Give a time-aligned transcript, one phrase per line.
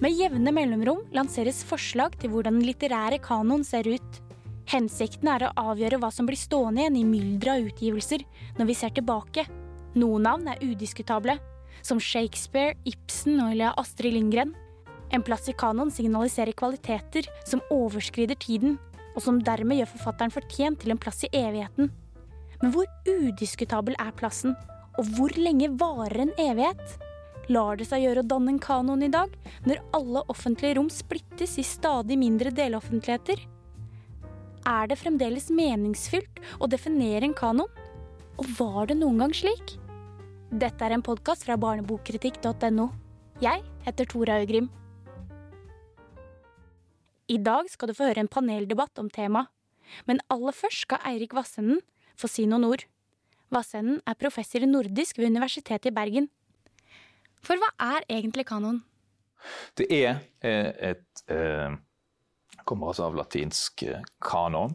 [0.00, 4.20] Med jevne mellomrom lanseres forslag til hvordan den litterære kanon ser ut.
[4.72, 8.24] Hensikten er å avgjøre hva som blir stående igjen i mylderet av utgivelser
[8.56, 9.44] når vi ser tilbake.
[10.00, 11.34] Noen navn er udiskutable,
[11.84, 14.54] som Shakespeare, Ibsen og eller Astrid Lindgren.
[15.12, 18.78] En plass i kanon signaliserer kvaliteter som overskrider tiden,
[19.12, 21.92] og som dermed gjør forfatteren fortjent til en plass i evigheten.
[22.62, 24.56] Men hvor udiskutabel er plassen,
[24.96, 27.09] og hvor lenge varer en evighet?
[27.50, 29.32] Lar det seg gjøre å danne en kanon i dag,
[29.66, 33.42] når alle offentlige rom splittes i stadig mindre deloffentligheter?
[34.70, 37.70] Er det fremdeles meningsfylt å definere en kanon?
[38.38, 39.74] Og var det noen gang slik?
[40.50, 42.86] Dette er en podkast fra barnebokkritikk.no.
[43.42, 44.70] Jeg heter Tora Øgrim.
[47.30, 49.50] I dag skal du få høre en paneldebatt om temaet.
[50.06, 51.80] Men aller først skal Eirik Vassenden
[52.18, 52.84] få si noen ord.
[53.50, 56.28] Vassenden er professor i nordisk ved Universitetet i Bergen.
[57.46, 58.82] For hva er egentlig kanon?
[59.78, 61.72] Det er eh, et eh,
[62.68, 64.74] Kommer altså av latinsk eh, kanon.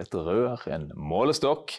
[0.00, 1.74] Et rør, en målestokk.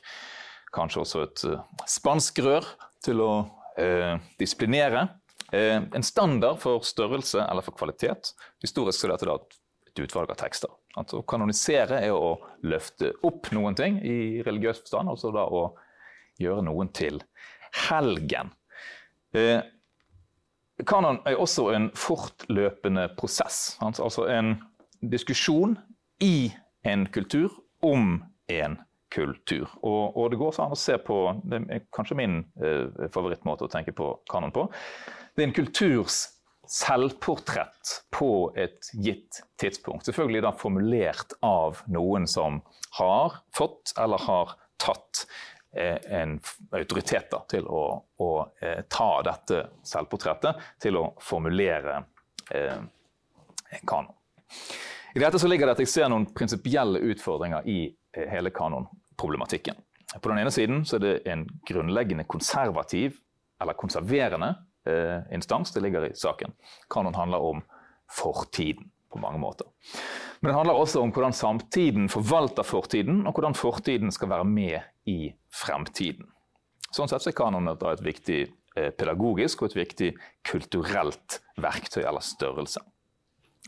[0.76, 2.68] Kanskje også et eh, spansk rør
[3.06, 3.32] til å
[3.80, 5.08] eh, disiplinere.
[5.56, 8.34] Eh, en standard for størrelse eller for kvalitet.
[8.64, 10.72] Historisk er dette da et utvalg av tekster.
[11.00, 12.36] Altså, å kanonisere er å
[12.68, 15.70] løfte opp noen ting i religiøs forstand, altså da å
[16.42, 17.22] gjøre noen til
[17.88, 18.52] helgen.
[19.36, 19.60] Eh,
[20.84, 23.78] kanon er også en fortløpende prosess.
[23.82, 24.58] Altså en
[25.06, 25.78] diskusjon
[26.24, 26.52] i
[26.86, 27.54] en kultur
[27.86, 28.20] om
[28.52, 28.78] en
[29.16, 29.70] kultur.
[29.84, 33.72] Og, og det går an å se på Det er kanskje min eh, favorittmåte å
[33.72, 34.68] tenke på kanon på.
[35.36, 36.26] Det er en kulturs
[36.72, 40.08] selvportrett på et gitt tidspunkt.
[40.08, 42.62] Selvfølgelig da formulert av noen som
[42.98, 45.26] har fått eller har tatt
[45.76, 46.40] en
[46.72, 47.84] autoritet da, til å,
[48.22, 48.32] å
[48.62, 51.98] eh, ta dette selvportrettet til å formulere
[52.52, 52.78] eh,
[53.76, 54.14] en kanon.
[55.16, 59.78] I dette så ligger det at jeg ser noen prinsipielle utfordringer i eh, hele kanonproblematikken.
[60.16, 63.20] På den ene siden så er det en grunnleggende konservativ
[63.62, 64.54] eller konserverende
[64.88, 66.56] eh, instans det ligger i saken.
[66.92, 67.64] Kanon handler om
[68.12, 69.68] fortiden på mange måter.
[70.46, 74.76] Men det handler også om hvordan samtiden forvalter fortiden, og hvordan fortiden skal være med
[75.10, 76.28] i fremtiden.
[76.94, 78.44] Sånn sett så er kanon et viktig
[78.78, 80.10] eh, pedagogisk og et viktig
[80.46, 82.84] kulturelt verktøy eller størrelse.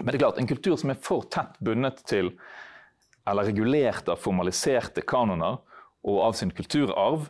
[0.04, 2.30] Men det er klart, en kultur som er for tett bundet til
[3.26, 5.58] eller regulert av formaliserte kanoner
[6.06, 7.26] og av sin kulturarv,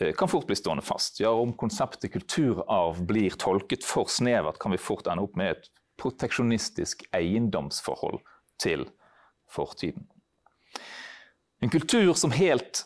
[0.00, 1.20] eh, kan fort bli stående fast.
[1.20, 5.70] Ja, Om konseptet kulturarv blir tolket for snevert, kan vi fort ende opp med et
[6.00, 8.24] proteksjonistisk eiendomsforhold
[8.60, 8.86] til
[9.50, 10.06] fortiden.
[11.60, 12.84] En kultur som helt,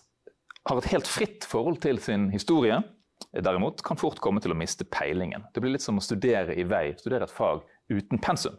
[0.68, 2.78] har et helt fritt forhold til sin historie,
[3.32, 5.44] derimot, kan fort komme til å miste peilingen.
[5.52, 8.56] Det blir litt som å studere i vei, studere et fag uten pensum.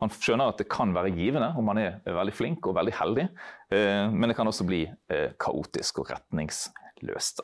[0.00, 3.28] Man skjønner at det kan være givende om man er veldig flink og veldig heldig,
[3.72, 7.40] eh, men det kan også bli eh, kaotisk og retningsløst.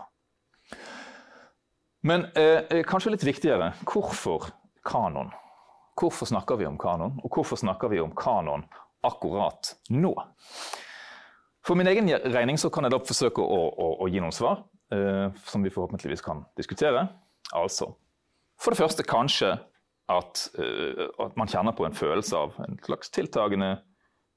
[2.08, 4.50] Men eh, kanskje litt viktigere hvorfor
[4.84, 5.32] kanon?
[5.96, 8.66] Hvorfor snakker vi om kanon, og hvorfor snakker vi om kanon
[9.06, 10.12] akkurat nå?
[11.62, 14.64] For min egen regning kan jeg da forsøke å, å, å gi noen svar,
[15.46, 17.06] som vi forhåpentligvis kan diskutere.
[17.56, 17.86] Altså,
[18.62, 19.54] for det første kanskje
[20.10, 23.76] at, eh, at, man kjenner på en følelse av en slags tiltagende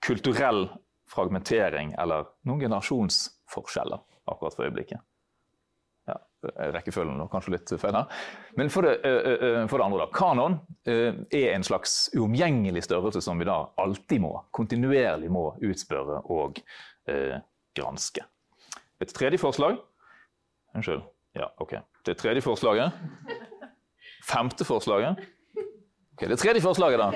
[0.05, 0.67] kulturell
[1.09, 4.01] fragmentering eller noen generasjonsforskjeller
[4.31, 5.01] akkurat for øyeblikket.
[6.53, 7.97] Ja, rekkefølgen og kanskje litt her.
[8.59, 10.09] Men for det, uh, uh, for det andre, da.
[10.15, 16.61] Kanon er en slags uomgjengelig størrelse som vi da alltid må, kontinuerlig må utspørre og
[17.75, 18.23] granske.
[19.03, 19.77] Et tredje forslag
[20.75, 21.03] Unnskyld.
[21.37, 21.77] Ja, OK.
[22.05, 22.91] Det tredje forslaget.
[24.25, 25.21] Femte forslaget
[26.15, 27.07] Okay, det tredje forslaget da,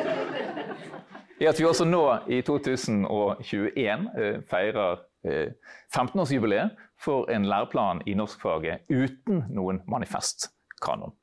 [1.42, 5.54] er at vi også nå i 2021 eh, feirer eh,
[5.96, 11.16] 15-årsjubileet for en læreplan i norskfaget uten noen manifestkanon.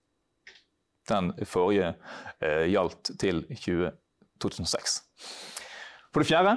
[1.06, 1.92] Den forrige
[2.42, 3.92] eh, gjaldt til 20,
[4.42, 4.96] 2006.
[6.10, 6.56] For det fjerde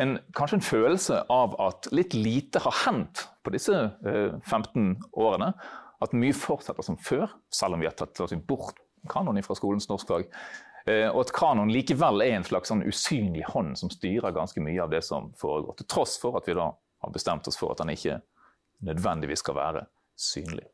[0.00, 5.52] en, kanskje en følelse av at litt lite har hendt på disse eh, 15 årene.
[6.00, 8.16] At mye fortsetter som før, selv om vi har tatt
[8.48, 10.30] bort kanon fra skolens norskfag.
[10.88, 14.80] Eh, og at kanon likevel er en slags sånn usynlig hånd som styrer ganske mye
[14.82, 15.76] av det som foregår.
[15.78, 18.20] Til tross for at vi da har bestemt oss for at han ikke
[18.86, 19.84] nødvendigvis skal være
[20.20, 20.66] synlig.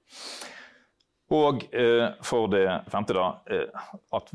[1.35, 4.31] Og eh, for det femte, da, eh, at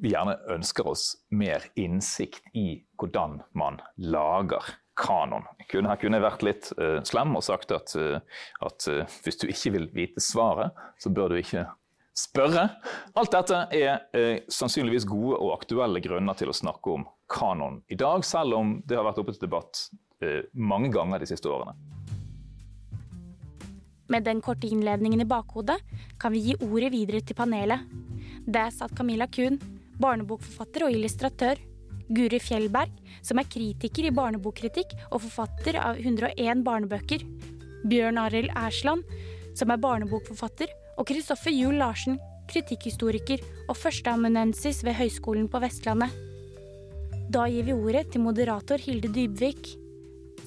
[0.00, 4.64] vi gjerne ønsker oss mer innsikt i hvordan man lager
[4.96, 5.44] kanon.
[5.68, 8.20] Her kunne jeg vært litt eh, slem og sagt at, uh,
[8.64, 11.64] at uh, hvis du ikke vil vite svaret, så bør du ikke
[12.16, 12.66] spørre.
[13.16, 17.96] Alt dette er eh, sannsynligvis gode og aktuelle grunner til å snakke om kanon i
[17.98, 20.11] dag, selv om det har vært oppe til debatt eh,
[20.52, 21.74] mange ganger de siste årene.
[24.12, 25.78] Med den korte innledningen i bakhodet
[26.20, 27.86] kan vi gi ordet videre til panelet.
[28.44, 29.56] Der satt Camilla Kuhn,
[30.02, 31.60] barnebokforfatter og illustratør.
[32.12, 32.90] Guri Fjellberg,
[33.24, 37.24] som er kritiker i barnebokkritikk og forfatter av 101 barnebøker.
[37.88, 39.06] Bjørn Arild Ersland,
[39.56, 42.18] som er barnebokforfatter og Kristoffer Juel Larsen,
[42.52, 46.12] kritikkhistoriker og førsteamanuensis ved Høgskolen på Vestlandet.
[47.32, 49.78] Da gir vi ordet til moderator Hilde Dybvik,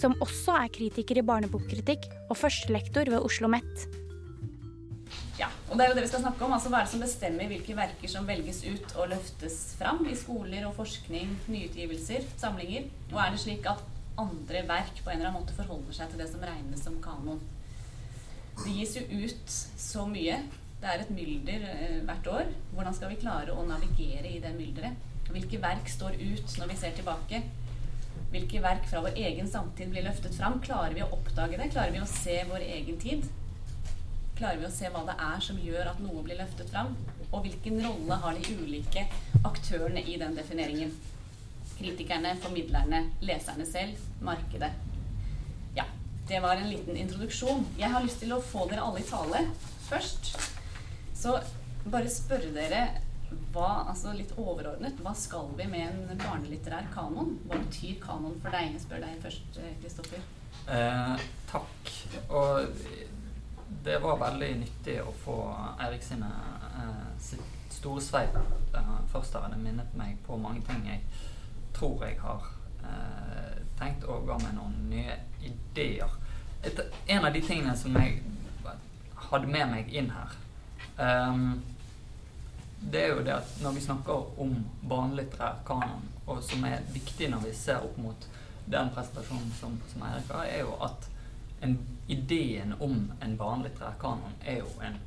[0.06, 3.88] som også er kritiker i barnebokkritikk og førstelektor ved Oslo OsloMet.
[5.36, 6.54] Ja, og det er jo det vi skal snakke om.
[6.56, 10.16] altså Hva er det som bestemmer hvilke verker som velges ut og løftes fram i
[10.16, 12.88] skoler og forskning, nyutgivelser, samlinger?
[13.12, 13.84] Og er det slik at
[14.22, 17.42] andre verk på en eller annen måte forholder seg til det som regnes som kanon?
[18.62, 20.40] Det gis jo ut så mye.
[20.80, 22.56] Det er et mylder eh, hvert år.
[22.72, 25.12] Hvordan skal vi klare å navigere i det mylderet?
[25.34, 27.44] Hvilke verk står ut når vi ser tilbake?
[28.33, 30.57] Hvilke verk fra vår egen samtid blir løftet fram?
[30.63, 31.69] Klarer vi å oppdage det?
[31.74, 33.27] Klarer vi å se vår egen tid?
[34.36, 36.95] Klarer vi å se hva det er som gjør at noe blir løftet fram?
[37.30, 39.06] Og hvilken rolle har de ulike
[39.48, 40.92] aktørene i den defineringen?
[41.75, 44.71] Kritikerne, formidlerne, leserne selv, markedet.
[45.78, 45.88] Ja,
[46.28, 47.66] Det var en liten introduksjon.
[47.78, 49.45] Jeg har lyst til å få dere alle i tale
[49.86, 50.31] først.
[51.16, 51.38] Så
[51.86, 52.88] bare spørre dere
[53.56, 57.38] hva, altså litt overordnet, hva skal vi med en barnelitterær kanon?
[57.48, 58.74] Hva betyr kanon for deg?
[58.75, 60.25] Jeg spør deg først, Kristoffer.
[60.72, 61.92] Eh, takk.
[62.30, 62.80] Og
[63.86, 65.38] det var veldig nyttig å få
[65.81, 69.50] Eirik sine eh, sitt store sveip eh, først her.
[69.54, 71.04] Det minnet meg på mange ting jeg
[71.75, 72.50] tror jeg har
[72.86, 76.18] eh, tenkt og ga meg noen nye ideer.
[76.66, 76.81] Et,
[77.13, 78.24] en av de tingene som jeg
[79.30, 80.33] hadde med meg inn her,
[80.98, 81.62] um,
[82.80, 84.56] det er jo det at når vi snakker om
[84.89, 88.27] barnelitterær kanon, og som er viktig når vi ser opp mot
[88.66, 91.10] den presentasjonen som, som Eirik har, er jo at
[91.66, 91.77] en,
[92.07, 95.00] ideen om en barnelitterær kanon er jo en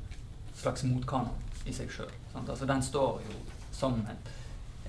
[0.55, 1.35] slags motkanon
[1.65, 2.11] i seg sjøl.
[2.35, 3.37] Altså, den står jo
[3.75, 4.31] som et,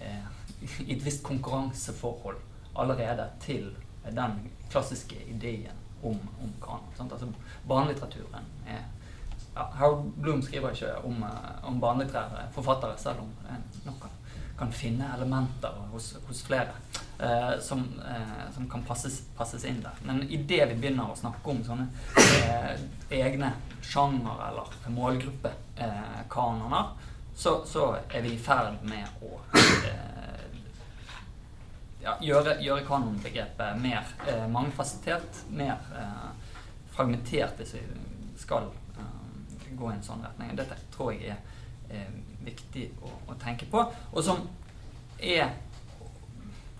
[0.02, 0.30] eh,
[0.82, 2.40] i et visst konkurranseforhold
[2.74, 3.70] allerede til
[4.10, 7.12] den klassiske ideen om, om kanon.
[7.12, 7.28] Altså,
[7.68, 8.88] barnelitteraturen er
[9.60, 14.06] ja, Harold Bloom skriver ikke om, eh, om barnelitterære forfattere, selv om en nok
[14.58, 16.68] kan, finne elementer hos, hos flere
[17.18, 20.00] eh, som, eh, som, kan passes, passes, inn der.
[20.04, 21.88] Men idet vi begynner å snakke om sånne
[22.20, 22.74] eh,
[23.20, 23.52] egne
[23.84, 24.66] sjanger eller
[24.96, 30.60] målgruppekanoner, eh, så, så, er vi i ferd med å eh,
[32.04, 36.28] ja, gjøre, gjøre kanonbegrepet mer eh, mangefasettert, mer eh,
[36.92, 37.84] fragmentert, hvis vi
[38.40, 38.68] skal
[39.70, 40.52] eh, gå i en sånn retning.
[40.58, 41.40] Dette tror jeg er
[41.90, 42.14] eh,
[42.44, 43.84] viktig å, å, tenke på.
[44.12, 44.46] Og som
[45.18, 45.50] er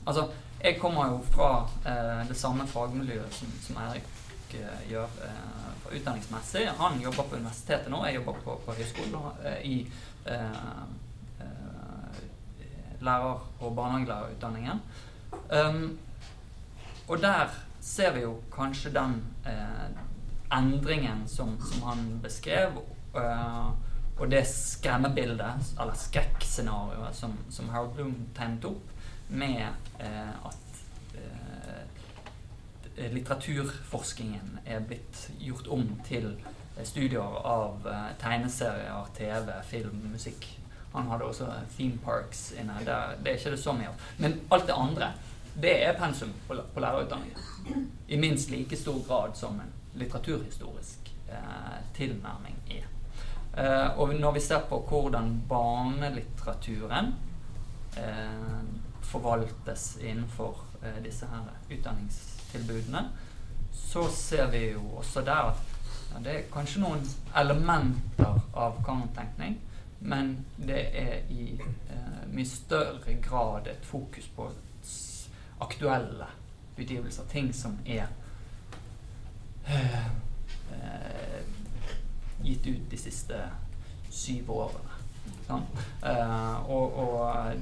[0.08, 0.22] Altså,
[0.62, 1.48] jeg kommer jo fra
[1.86, 6.62] eh, det samme fagmiljøet som, som Eirik eh, gjør fra utdanningsmessig.
[6.78, 9.28] Han jobber på universitetet nå, jeg jobber på, på høyskolen
[9.68, 9.76] i
[13.04, 14.80] lærer- og barnehagelærerutdanningen.
[15.52, 15.98] Um,
[17.08, 17.48] og der
[17.80, 19.88] ser vi jo kanskje den eh,
[20.52, 22.78] endringen som, som, han beskrev,
[23.14, 23.70] uh,
[24.20, 28.86] og det skremmebildet, eller skrekkscenarioet, som, som Harold Bloom tegnet opp,
[29.28, 29.66] med
[30.02, 30.80] uh, at
[31.16, 31.82] uh,
[33.00, 36.34] litteraturforskningen er blitt gjort om til
[36.84, 37.84] studier av
[38.20, 40.46] tegneserier, TV, film, musikk
[40.92, 41.46] han hadde også
[41.76, 42.74] theme parks inne.
[42.86, 44.06] Der, det er ikke det så mye av.
[44.18, 45.12] Men alt det andre,
[45.62, 47.90] det er pensum på, på lærerutdanningen.
[48.08, 52.86] I minst like stor grad som en litteraturhistorisk eh, tilnærming er.
[53.56, 57.14] Eh, og når vi ser på hvordan barnelitteraturen
[57.98, 58.60] eh,
[59.02, 60.66] forvaltes innenfor
[61.04, 63.02] disse her utdanningstilbudene,
[63.76, 65.74] så ser vi jo også der at
[66.12, 67.02] ja, det er kanskje noen
[67.36, 69.58] elementer av kanontenkning
[70.00, 74.46] men det er i eh, mye større grad et fokus på
[75.60, 76.28] aktuelle
[76.76, 77.28] utgivelser.
[77.28, 78.08] Ting som er
[82.42, 83.42] gitt ut de siste
[84.10, 84.96] syv årene.
[86.02, 87.52] Eh, og, og,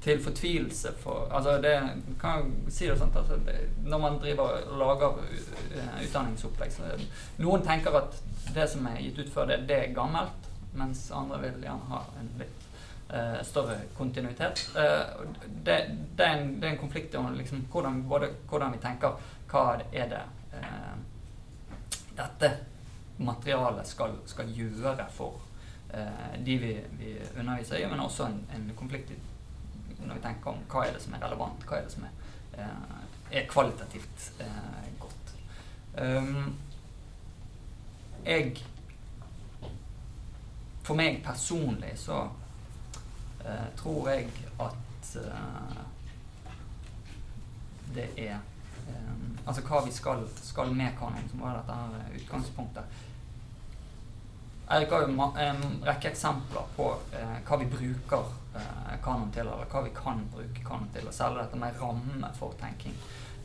[0.00, 1.72] til fortvilelse for altså det,
[2.20, 3.38] kan si det sånn altså
[3.82, 5.16] Når man driver og lager
[5.74, 6.92] eh, utdanningsopplegg så
[7.42, 8.20] Noen tenker at
[8.54, 10.46] det som er gitt ut før det, det er gammelt
[10.78, 12.66] mens andre vil gjerne ha en litt
[13.10, 14.60] uh, større kontinuitet.
[14.76, 15.24] Uh,
[15.64, 15.78] det,
[16.14, 19.16] det, er en, det, er en, konflikt om liksom, hvordan, både, hvordan, vi tenker
[19.50, 20.20] hva er det
[20.52, 20.92] uh,
[22.18, 22.50] dette
[23.18, 25.40] materialet skal, skal gjøre for
[25.94, 29.12] eh, de vi, vi, underviser i, men også en, en, konflikt
[29.98, 32.12] når vi tenker om hva er det som er relevant, hva er det som er,
[32.58, 35.32] eh, er kvalitativt eh, godt.
[35.98, 36.54] Um,
[38.24, 38.58] jeg
[40.86, 42.22] For meg personlig så
[43.44, 44.30] eh, tror jeg
[44.64, 45.82] at eh,
[47.94, 48.38] det er
[49.48, 52.98] Altså hva vi skal, skal med kanon, som var dette her utgangspunktet.
[54.68, 58.26] Eirik har jo en rekke eksempler på eh, hva vi bruker
[58.60, 61.08] eh, kanon til, eller hva vi kan bruke kanon til.
[61.08, 62.98] Og særlig dette med ramme for tenking.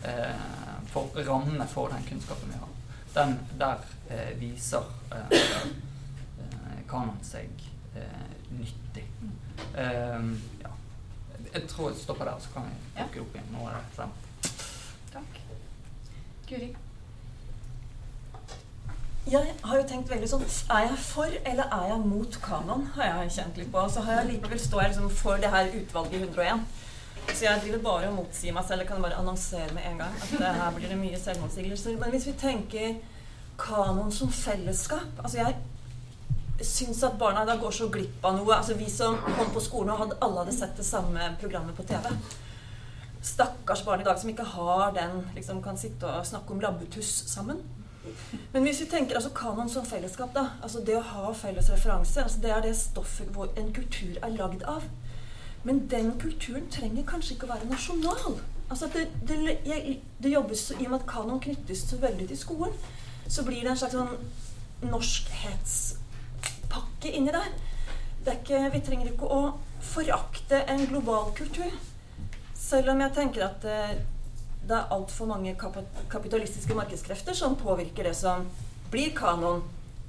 [0.04, 2.76] Eh, for, ramme for den kunnskapen vi har.
[3.14, 4.84] Den, der eh, viser
[5.14, 5.40] eh,
[6.44, 7.70] eh, kanon seg
[8.54, 9.06] nyttig.
[9.78, 10.70] ja.
[11.54, 14.33] Jeg tror jeg stopper der, så kan vi plukke opp igjen noe av det.
[16.50, 16.76] Guri?
[19.32, 20.42] Jeg har jo tenkt veldig sånn
[20.76, 22.90] Er jeg for eller er jeg mot kanon?
[22.98, 23.84] har jeg kjent litt på.
[23.90, 26.66] Så har jeg likevel står jeg liksom for det her utvalget i 101.
[27.32, 28.84] Så jeg driver bare og motsier meg selv.
[28.84, 31.96] Jeg kan bare annonsere med en gang at her blir det mye selvmotsigelser.
[32.02, 32.98] Men hvis vi tenker
[33.60, 38.58] kanon som fellesskap Altså jeg syns at barna da går så glipp av noe.
[38.58, 41.88] Altså Vi som kom på skolen og hadde, alle hadde sett det samme programmet på
[41.88, 42.12] TV.
[43.24, 47.12] Stakkars barn i dag som ikke har den liksom kan sitte og snakke om labbetuss
[47.32, 47.58] sammen.
[48.52, 52.24] Men hvis vi tenker altså kanon som fellesskap, da, altså det å ha felles referanse,
[52.24, 54.82] altså det er det stoffet hvor en kultur er lagd av.
[55.64, 58.34] Men den kulturen trenger kanskje ikke å være nasjonal.
[58.70, 59.36] Altså det, det,
[59.68, 62.74] jeg, det, jobbes I og med at kanon knyttes så veldig til skolen,
[63.28, 64.18] så blir det en slags sånn
[64.92, 67.52] norskhetspakke inni der.
[68.34, 71.72] Ikke, vi trenger ikke å forakte en global kultur.
[72.74, 73.98] Selv om jeg tenker at eh,
[74.66, 75.52] det er altfor mange
[76.10, 78.48] kapitalistiske markedskrefter som påvirker det som
[78.90, 79.62] blir kanon,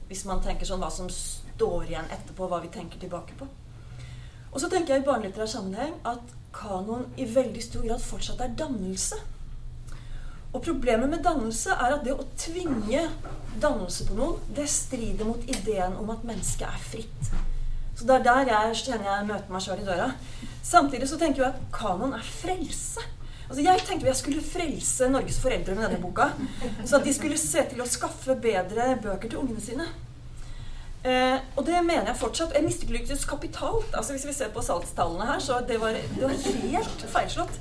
[0.09, 3.49] hvis man tenker sånn hva som står igjen etterpå, hva vi tenker tilbake på.
[4.54, 8.56] Og så tenker jeg i barnelitterær sammenheng at kanon i veldig stor grad fortsatt er
[8.56, 9.21] dannelse.
[10.54, 13.04] Og problemet med dannelse er at det å tvinge
[13.61, 17.33] dannelse på noen, det strider mot ideen om at mennesket er fritt.
[17.92, 20.12] Så det er der jeg kjenner jeg møter meg sjøl i døra.
[20.64, 23.02] Samtidig så tenker jeg at kanon er frelse.
[23.44, 26.30] Altså Jeg tenkte jeg skulle frelse Norges foreldre med denne boka.
[26.85, 29.88] Så at de skulle se til å skaffe bedre bøker til ungene sine.
[31.04, 32.54] Eh, og det mener jeg fortsatt.
[32.56, 33.92] Jeg mislyktes kapitalt.
[33.92, 37.61] Altså Hvis vi ser på salgstallene her, så det var det var helt feilslått.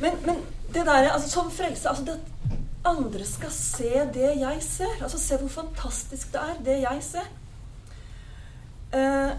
[0.00, 0.40] Men, men
[0.72, 2.34] det der, altså som frelse altså det at
[2.88, 4.96] andre skal se det jeg ser.
[5.02, 7.28] Altså se hvor fantastisk det er, det jeg ser.
[8.96, 9.36] Eh,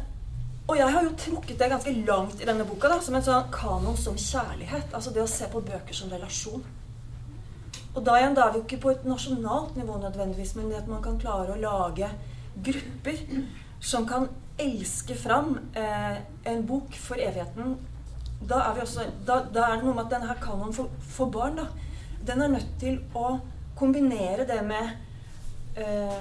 [0.69, 3.47] og jeg har jo trukket det ganske langt i denne boka da, som en sånn
[3.53, 4.91] kanon som kjærlighet.
[4.93, 6.61] Altså det å se på bøker som relasjon.
[7.95, 10.83] Og da igjen, da er vi jo ikke på et nasjonalt nivå nødvendigvis, men det
[10.83, 12.11] at man kan klare å lage
[12.69, 13.17] grupper
[13.81, 14.27] som kan
[14.59, 16.21] elske fram eh,
[16.51, 17.77] en bok for evigheten.
[18.45, 21.57] Da er, også, da, da er det noe med at denne kanonen for, for, barn,
[21.57, 21.65] da,
[22.29, 23.39] den er nødt til å
[23.79, 26.19] kombinere det med eh,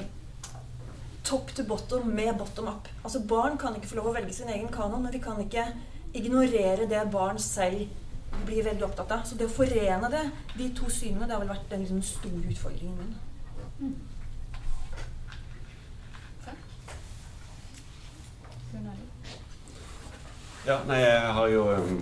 [1.28, 2.88] top to bottom med bottom up.
[3.04, 5.66] Altså Barn kan ikke få lov å velge sin egen kanon, men vi kan ikke
[6.16, 7.88] ignorere det barn selv
[8.46, 9.26] blir veldig opptatt av.
[9.28, 10.24] Så det å forene det,
[10.56, 13.18] de to synene, det har vel vært den liksom, store utfordringen min.
[13.80, 13.96] Mm.
[20.68, 22.00] Ja, nei, jeg har jo um,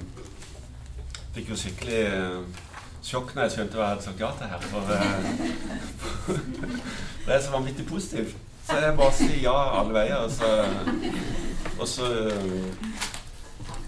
[1.37, 2.65] Fikk jo skikkelig uh,
[3.05, 4.61] sjokk når jeg skjønte hva jeg hadde sagt ja til her.
[4.73, 6.35] For, uh,
[7.27, 8.46] det er så vanvittig positivt.
[8.67, 10.25] Så jeg bare sier ja alle veier.
[10.27, 10.49] Og så,
[11.79, 12.09] og så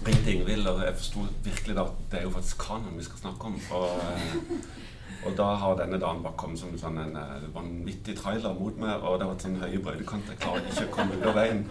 [0.05, 3.19] ringte Ingvild, og jeg forsto virkelig da at det er jo faktisk kanon vi skal
[3.25, 3.57] snakke om.
[3.75, 3.89] Og,
[5.25, 9.03] og da har denne dagen bare kommet som sånn en uh, vanvittig trailer mot meg,
[9.03, 10.37] og det har vært sånn høye brøytekanter.
[10.37, 11.65] Jeg klarer ikke å komme av veien.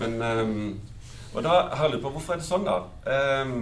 [0.00, 2.80] Men, um, og da har jeg lurt på hvorfor er det sånn, da?
[3.04, 3.60] Um,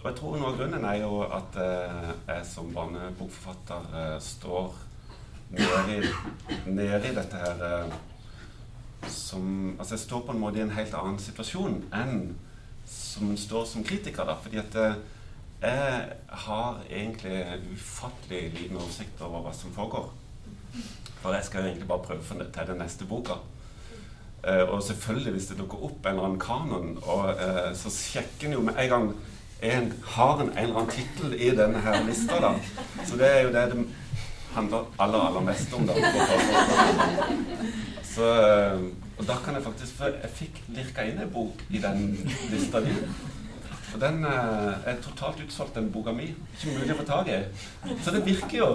[0.00, 4.72] og jeg tror noe av grunnen er jo at uh, jeg som barnebokforfatter uh, står
[5.54, 7.94] nede i, dette her eh,
[9.10, 12.34] som Altså, jeg står på en måte i en helt annen situasjon enn
[12.88, 14.36] som står som kritiker, da.
[14.40, 14.96] Fordi at eh,
[15.64, 17.38] jeg har egentlig
[17.72, 20.10] ufattelig liten oversikt over hva som foregår.
[21.22, 23.38] For jeg skal jo egentlig bare prøve til den neste boka.
[24.44, 28.50] Uh, og selvfølgelig, hvis det dukker opp en eller annen kanon, og, uh, så sjekker
[28.50, 29.06] en jo med en gang
[29.64, 32.50] en, Har en en eller annen tittel i denne her lista, da.
[33.08, 33.86] Så det er jo det det
[34.54, 35.86] handler aller, aller mest om.
[35.86, 35.94] det.
[38.14, 38.80] så, eh,
[39.18, 42.14] og da kan jeg faktisk For jeg fikk lirka inn en bok i den
[42.52, 42.94] lista di.
[43.94, 46.30] Og den eh, er totalt utsolgt, den boka mi.
[46.54, 47.42] Ikke mulig å få tak i.
[48.02, 48.70] Så det virker jo.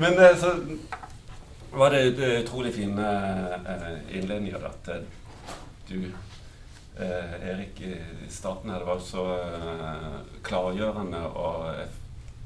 [0.00, 0.54] Men eh, så
[1.76, 2.06] var det
[2.40, 3.08] utrolig fine
[4.08, 4.88] innledninger at
[5.88, 6.00] du
[6.96, 9.24] Erik, i starten her, det var så
[10.46, 11.90] klargjørende, og jeg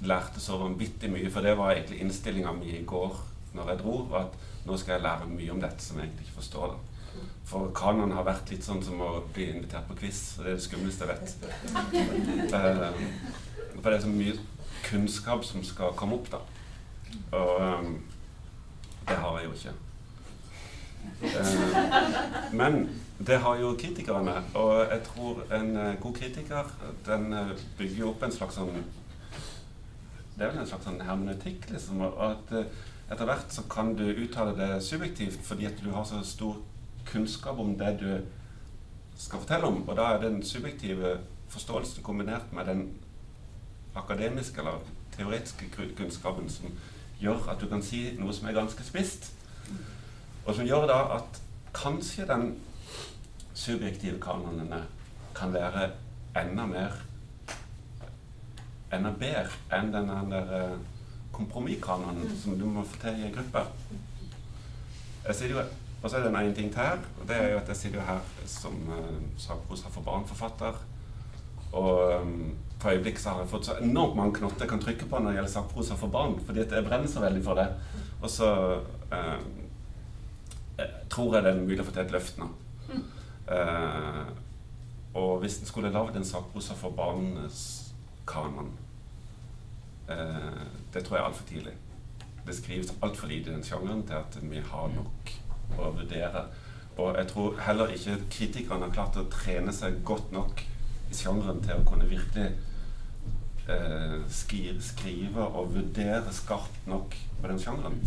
[0.07, 1.31] lærte så vanvittig mye.
[1.31, 3.19] For det var egentlig innstillinga mi i går
[3.55, 6.29] når jeg dro, var at nå skal jeg lære mye om dette som jeg egentlig
[6.29, 6.75] ikke forstår.
[6.75, 7.25] da.
[7.51, 10.21] For kanon har vært litt sånn som å bli invitert på quiz.
[10.39, 11.29] og Det er det skumleste jeg vet.
[12.51, 14.33] Eh, for det er så mye
[14.85, 16.41] kunnskap som skal komme opp, da.
[17.39, 17.95] Og um,
[19.09, 19.73] det har jeg jo ikke.
[21.31, 22.83] Eh, men
[23.27, 26.75] det har jo kritikerne, og jeg tror en god kritiker
[27.07, 27.35] den
[27.79, 28.83] bygger jo opp en slags sånn
[30.41, 31.99] Det er vel en slags sånn hermeneutikk, liksom.
[32.01, 32.69] Og at eh,
[33.13, 36.55] etter hvert så kan du uttale det subjektivt fordi at du har så stor
[37.11, 38.07] kunnskap om det du
[39.21, 39.83] skal fortelle om.
[39.85, 41.19] Og da er den subjektive
[41.53, 42.87] forståelsen kombinert med den
[43.93, 44.81] akademiske eller
[45.13, 45.69] teoretiske
[45.99, 46.73] kunnskapen som
[47.21, 49.35] gjør at du kan si noe som er ganske spisst.
[50.47, 51.43] Og som gjør da at
[51.77, 52.55] kanskje den
[53.53, 54.87] subjektive kanonene
[55.37, 55.91] kan være
[56.41, 56.97] enda mer
[58.93, 60.97] enda bedre enn den der kompromisskanonen
[61.33, 63.63] kompromisskanonen som du må få til i en gruppe.
[65.27, 65.63] Jeg sitter jo,
[66.03, 68.01] og så er det en ting til her, og det er jo at jeg sitter
[68.01, 70.81] jo her som uh, sakprosa for barn-forfatter.
[71.73, 75.09] Og um, for øyeblikk så har jeg fått så enormt mange knotter jeg kan trykke
[75.09, 77.69] på når det gjelder sakprosa for barn, fordi at jeg brenner så veldig for det.
[78.23, 78.49] Og så
[79.13, 79.43] eh,
[80.81, 82.49] eh, tror jeg det er mulig å få til et løft nå.
[83.53, 84.25] Eh,
[85.21, 87.90] og hvis en skulle lagd en sakprosa for barns
[88.29, 88.73] kanon
[90.09, 91.77] eh, Det tror jeg er altfor tidlig.
[92.47, 95.33] Det skrives altfor lite i den sjangeren til at vi har nok
[95.79, 96.45] å vurdere.
[96.99, 100.65] Og jeg tror heller ikke kritikerne har klart å trene seg godt nok
[101.11, 102.49] i sjangeren til å kunne virkelig
[103.71, 108.01] eh, skrive, skrive og vurdere skarpt nok på den sjangeren.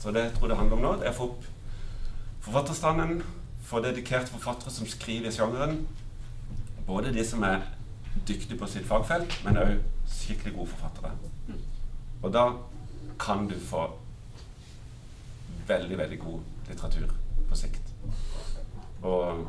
[0.00, 1.46] Så det jeg tror det handler om nå, det er å få opp
[2.46, 3.22] forfatterstanden,
[3.66, 5.80] få dedikerte forfattere som skriver i sjangeren.
[6.86, 7.64] Både de som er
[8.28, 9.76] dyktige på sitt fagfelt, men òg
[10.10, 11.12] skikkelig gode forfattere.
[12.22, 12.46] Og da
[13.20, 13.86] kan du få
[15.66, 17.12] veldig, veldig god litteratur
[17.48, 17.92] på sikt.
[19.02, 19.46] Og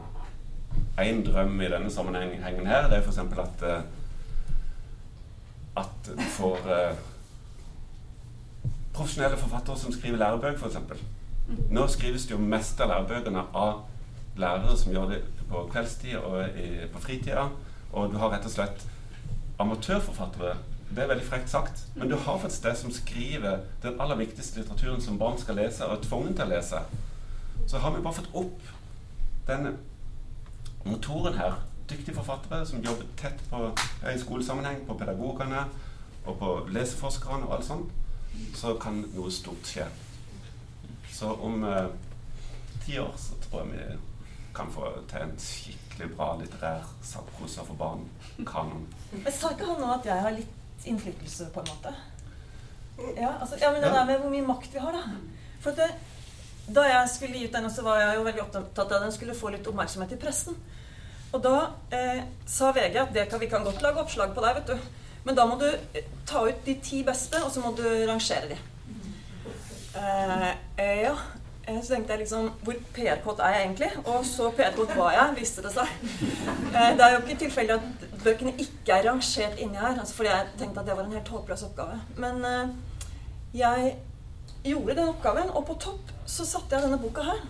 [1.01, 3.17] en drøm i denne sammenhengen her, det er f.eks.
[3.17, 3.82] at eh,
[5.77, 6.97] at du får eh,
[8.93, 11.03] profesjonelle forfattere som skriver lærebøker, f.eks.
[11.71, 13.84] Nå skrives det jo mest av lærebøkene av
[14.38, 17.47] lærere som gjør det på kveldstid og i, på fritida.
[17.91, 18.88] Og du har rett og slett
[19.60, 20.56] amatørforfattere.
[20.89, 24.62] Det er veldig frekt sagt, men du har faktisk det som skriver den aller viktigste
[24.62, 26.82] litteraturen som barn skal lese, og er tvungen til å lese.
[27.67, 28.69] Så har vi bare fått opp
[29.47, 29.73] denne
[30.86, 31.60] motoren her.
[31.89, 33.71] Dyktige forfattere som jobber tett på,
[34.08, 35.65] i skolesammenheng, på pedagogene
[36.26, 37.91] og på leseforskerne og alt sånt.
[38.56, 39.88] Så kan noe stort skje.
[41.12, 41.88] Så om eh,
[42.86, 44.00] ti år så tror jeg vi
[44.56, 45.39] kan få til en
[45.97, 48.03] skikkelig bra litterær sakprosa for barn.
[48.45, 48.86] Kanon.
[49.12, 51.93] Men sa ikke han nå at jeg har litt innflytelse, på en måte?
[53.17, 55.01] Ja, altså, ja men det der med hvor mye makt vi har, da.
[55.63, 55.89] For at det,
[56.75, 59.15] da jeg skulle gi ut den, så var jeg jo veldig opptatt av at den
[59.15, 60.60] skulle få litt oppmerksomhet i pressen.
[61.33, 61.55] Og da
[61.91, 65.07] eh, sa VG at det kan, vi kan godt lage oppslag på deg, vet du.
[65.25, 68.53] Men da må du eh, ta ut de ti beste, og så må du rangere
[68.53, 68.62] de.
[69.97, 71.17] Eh, eh, ja.
[71.67, 73.89] Eh, Så tenkte jeg liksom Hvor PR-kåt er jeg egentlig?
[74.06, 75.88] Og så PR-kåt var jeg, viste det seg.
[76.73, 79.99] Eh, Det er jo ikke tilfeldig at bøkene ikke er rangert inni her.
[79.99, 81.99] Altså fordi jeg tenkte at det var en helt håpløs oppgave.
[82.17, 82.69] Men eh,
[83.53, 83.95] jeg
[84.63, 87.43] gjorde den oppgaven, og på topp så satte jeg denne boka her.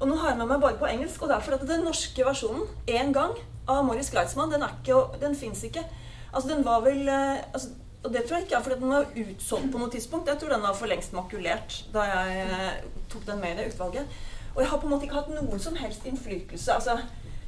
[0.00, 2.24] Og nå har jeg med meg bare på engelsk, og det er fordi den norske
[2.26, 3.34] versjonen, én gang,
[3.68, 5.84] av Morris Gleitzmann, den, er ikke, den fins ikke.
[6.32, 7.68] Altså, den var vel altså,
[8.04, 10.28] Og det tror jeg ikke er fordi den var utsolgt på noe tidspunkt.
[10.28, 13.70] Jeg tror den var for lengst makulert da jeg eh, tok den med i det
[13.72, 14.18] utvalget.
[14.54, 16.74] Og jeg har på en måte ikke hatt noen som helst innflytelse.
[16.74, 16.98] Altså,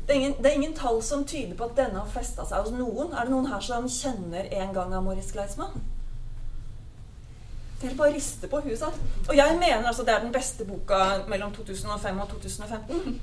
[0.07, 2.65] det, er ingen, det er ingen tall som tyder på at denne har festa seg
[2.65, 3.13] hos noen.
[3.13, 5.77] Er det noen her som kjenner en gang av Morris Gleismann?
[7.83, 8.83] Dere bare rister på huet.
[9.29, 13.21] Og jeg mener altså det er den beste boka mellom 2005 og 2015.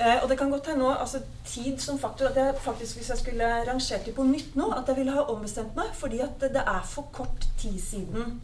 [0.00, 3.08] Eh, og det kan godt hende nå, altså tid som faktor, at jeg faktisk hvis
[3.10, 6.40] jeg skulle rangert det på nytt nå, at jeg ville ha ombestemt meg, fordi at
[6.40, 8.40] det, er for kort tid siden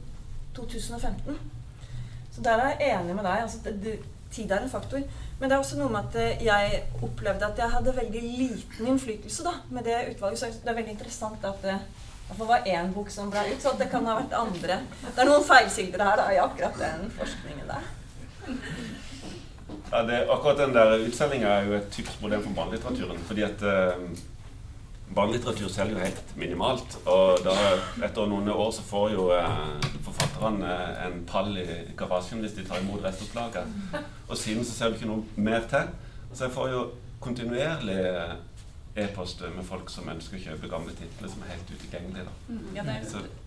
[0.57, 1.39] 2015.
[2.33, 3.41] Så der er jeg enig med deg.
[3.43, 3.99] altså det, det,
[4.31, 5.01] Tid er en faktor.
[5.39, 8.87] Men det er også noe med at eh, jeg opplevde at jeg hadde veldig liten
[8.87, 10.39] innflytelse da, med det utvalget.
[10.39, 11.79] Så det er veldig interessant at det
[12.27, 14.81] i var én bok som ble ut, så det kan ha vært andre.
[15.07, 17.93] Det er noen feilkilder her da, i akkurat den forskningen der.
[19.91, 23.19] Ja, det, akkurat den der utsendinga er jo et typisk problem for barnelitteraturen.
[23.29, 24.09] Fordi at eh,
[25.15, 26.99] barnelitteratur selger jo helt minimalt.
[27.07, 27.55] Og da,
[28.07, 30.75] etter noen år så får jo eh, forfatterne
[31.07, 31.67] en pall i
[31.99, 33.71] garasjen hvis de tar imot restopplaget.
[34.29, 35.91] Og siden så ser du ikke noe mer til.
[36.33, 36.85] Så jeg får jo
[37.23, 38.03] kontinuerlig
[38.97, 42.25] e-post med folk som ønsker å kjøpe gamle titler som er helt utilgjengelige.
[42.25, 42.37] da.
[42.49, 42.85] Mm, ja,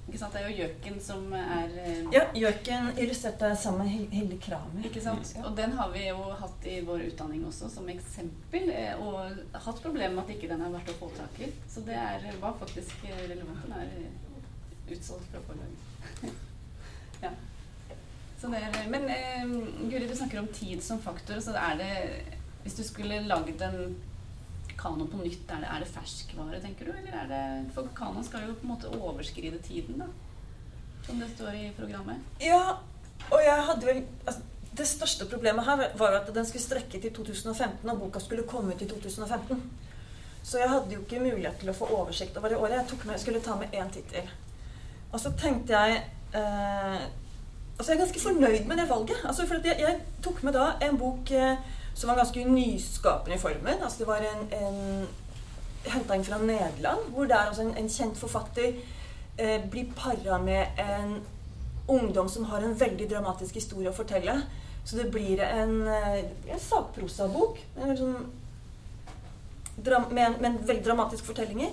[0.09, 0.35] ikke sant?
[0.35, 4.85] det er jo Gjøken som er eh, Ja, Gjøken illustrert av samme Hilde Kramer.
[4.89, 5.33] Ikke sant?
[5.43, 9.83] Og den har vi jo hatt i vår utdanning også som eksempel, eh, og hatt
[9.83, 11.51] problemer med at ikke den har vært å få tak i.
[11.69, 13.63] Så det er, var faktisk eh, relevant.
[13.67, 16.35] Den er utsolgt fra forlaget.
[17.25, 17.33] ja.
[18.39, 19.55] Så det er, men eh,
[19.91, 21.41] Guri, du snakker om tid som faktor.
[21.43, 21.93] så er det
[22.63, 23.95] Hvis du skulle laget en
[24.79, 26.93] kanon på nytt, er det, det, ferskvare, tenker du?
[26.95, 27.41] Eller er det
[27.75, 30.07] For kanon skal jo på en måte overskride tiden, da.
[31.05, 32.23] Som det står i programmet.
[32.43, 32.79] Ja,
[33.29, 34.41] og jeg hadde vel altså,
[34.79, 38.75] Det største problemet her var at den skulle strekke til 2015, og boka skulle komme
[38.75, 39.63] ut i 2015.
[40.43, 42.77] Så jeg hadde jo ikke mulighet til å få oversikt over det året.
[42.77, 44.29] Jeg tok med, jeg skulle ta med én tittel.
[45.11, 46.03] Og så tenkte jeg
[46.37, 47.09] eh,
[47.79, 49.19] Altså, jeg er ganske fornøyd med det valget.
[49.23, 51.61] Altså, for jeg, jeg, tok med da en bok eh,
[51.93, 53.81] som var ganske nyskapende i formen.
[53.83, 55.07] Altså det var en, en
[55.89, 58.73] henta inn fra Nederland, hvor det er altså en, en kjent forfatter
[59.39, 61.19] eh, blir para med en
[61.89, 64.41] ungdom som har en veldig dramatisk historie å fortelle.
[64.85, 68.17] Så det blir en, eh, en sakprosabok sånn,
[69.79, 71.71] med, med en veldig dramatisk fortelling i.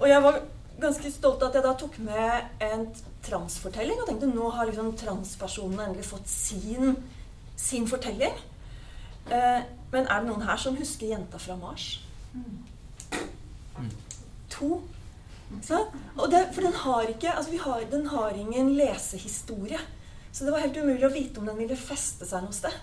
[0.00, 0.40] Og jeg var
[0.80, 2.82] ganske stolt av at jeg da tok med en
[3.26, 6.96] transfortelling og tenkte nå har liksom transpersonene endelig fått sin,
[7.56, 8.34] sin fortelling.
[9.30, 9.62] Eh,
[9.92, 12.00] men er det noen her som husker 'Jenta fra Mars'?
[12.34, 13.90] Mm.
[14.50, 14.82] To.
[16.30, 19.78] Det, for den har ikke altså har, Den har ingen lesehistorie.
[20.32, 22.74] Så det var helt umulig å vite om den ville feste seg noe sted.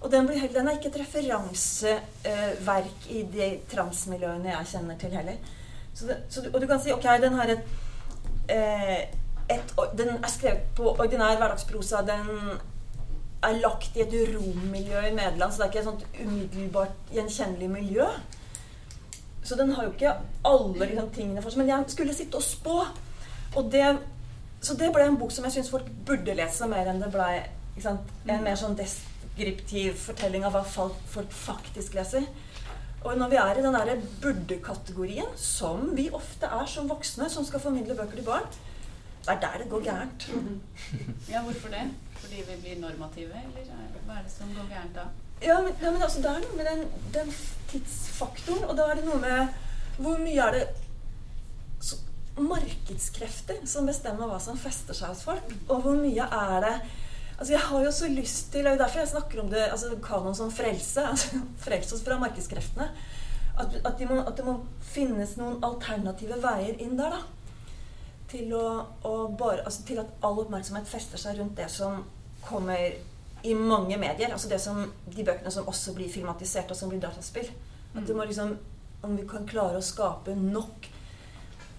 [0.00, 5.40] Og den, blir, den er ikke et referanseverk i de transmiljøene jeg kjenner til heller.
[5.94, 7.72] Så det, så, og du kan si ok, den har et,
[8.46, 9.00] eh,
[9.50, 12.04] et Den er skrevet på ordinær hverdagsprosa.
[12.06, 12.60] Den
[13.42, 17.70] er lagt i et rommiljø i Nederland, så det er ikke et sånt umiddelbart gjenkjennelig
[17.72, 18.08] miljø.
[19.42, 20.12] Så den har jo ikke
[20.44, 21.62] alle liksom, tingene for seg.
[21.62, 22.76] Men jeg skulle sitte og spå.
[23.56, 23.86] Og det,
[24.60, 27.30] så det ble en bok som jeg syns folk burde lese mer enn det ble
[27.80, 32.28] en mer sånn deskriptiv fortelling av hva folk faktisk leser.
[33.00, 37.46] Og når vi er i den derre burde-kategorien, som vi ofte er som voksne som
[37.48, 38.44] skal formidle bøker til barn,
[39.24, 40.28] det er der det går gærent.
[41.30, 41.88] Ja, hvorfor det?
[42.20, 43.72] Fordi vi blir normative, eller
[44.06, 45.08] hva er det som går gærent da?
[45.40, 47.34] Ja, men, ja, men altså, det er noe med den, den,
[47.70, 49.60] tidsfaktoren, og da er det noe med
[50.00, 50.64] hvor mye er det
[51.84, 52.00] så,
[52.40, 56.74] markedskrefter som bestemmer hva som fester seg hos folk, og hvor mye er det
[57.40, 60.34] Altså, jeg har jo så lyst til, og derfor jeg snakker om det, altså kanon
[60.36, 61.00] som frelse.
[61.08, 62.90] altså Frelse oss fra markedskreftene.
[63.56, 67.22] At, at, de må, at, det må finnes noen alternative veier inn der, da.
[68.30, 68.66] Til, å,
[69.06, 72.04] å bare, altså til at all oppmerksomhet fester seg rundt det som
[72.44, 72.92] kommer
[73.42, 74.32] i mange medier.
[74.32, 77.50] Altså det som, de bøkene som også blir filmatisert, og som blir dataspill.
[77.94, 78.58] At det må liksom,
[79.00, 80.86] Om vi kan klare å skape nok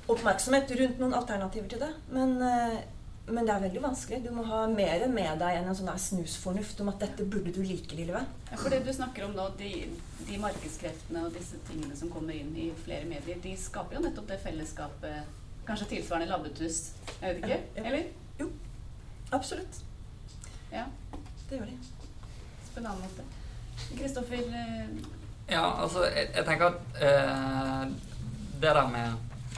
[0.09, 1.89] oppmerksomhet rundt noen alternativer til det.
[2.09, 2.79] Men, eh,
[3.27, 4.23] men det er veldig vanskelig.
[4.23, 7.53] Du må ha mer med deg enn en sånn der snusfornuft om at dette burde
[7.53, 8.25] du like, lille venn.
[8.49, 9.85] Ja, for det du snakker om nå, de,
[10.25, 14.33] de markedskreftene og disse tingene som kommer inn i flere medier, de skaper jo nettopp
[14.33, 16.93] det fellesskapet Kanskje tilsvarende labbetuss.
[17.21, 17.47] Jeg vet ikke?
[17.47, 17.85] Ja, ja.
[17.85, 18.03] Eller?
[18.39, 18.49] Jo.
[19.31, 19.81] Absolutt.
[20.71, 20.83] Ja.
[21.49, 21.77] Det gjør de.
[22.71, 23.27] Spennende måte.
[23.97, 24.35] Kristoffer?
[24.35, 24.87] Eh,
[25.51, 27.87] ja, altså, jeg, jeg tenker at eh,
[28.61, 29.07] det der med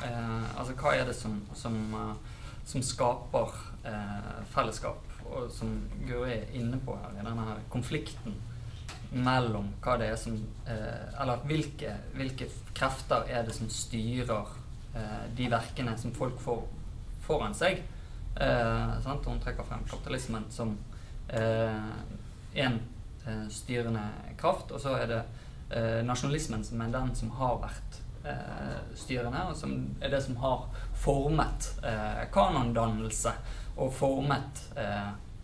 [0.05, 2.15] eh, Altså, hva er det som, som, uh,
[2.65, 3.53] som skaper
[3.85, 5.75] eh, fellesskap, og som
[6.07, 8.35] Guri er inne på her, i denne her konflikten
[9.13, 10.35] mellom hva det er som
[10.65, 14.62] eh, Eller hvilke, hvilke, krefter er det som styrer eh,
[15.37, 16.59] de verkene som folk får
[17.25, 17.81] foran seg?
[18.35, 20.75] Hun trekker frem kapitalismen som
[21.33, 21.39] én
[22.53, 22.77] eh,
[23.27, 24.03] eh, styrende
[24.37, 25.21] kraft, og så er det
[25.69, 27.99] eh, nasjonalismen som er den som har vært
[28.95, 30.61] styrende, og som er det som har
[30.95, 31.65] formet
[32.31, 33.33] kanondannelse
[33.75, 34.61] og formet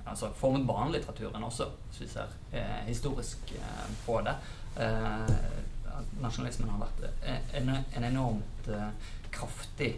[0.10, 4.36] altså formet barnelitteraturen også, hvis vi ser eh, historisk eh, på det.
[4.84, 5.36] Eh,
[6.22, 7.02] nasjonalismen har vært
[7.60, 8.70] en, en enormt
[9.34, 9.94] kraftig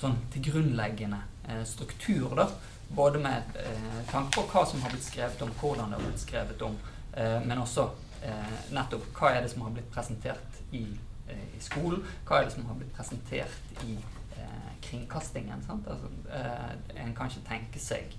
[0.00, 1.18] sånn tilgrunnleggende
[1.64, 2.48] struktur da,
[2.88, 6.22] både med eh, tanke på hva som har blitt skrevet om, hvordan det har blitt
[6.22, 6.76] skrevet om,
[7.16, 7.88] eh, men også
[8.22, 10.84] eh, nettopp hva er det som har blitt presentert i,
[11.26, 13.98] eh, i, skolen, hva er det som har blitt presentert i
[14.38, 15.66] eh, kringkastingen.
[15.68, 18.16] Altså, eh, en kan ikke tenke seg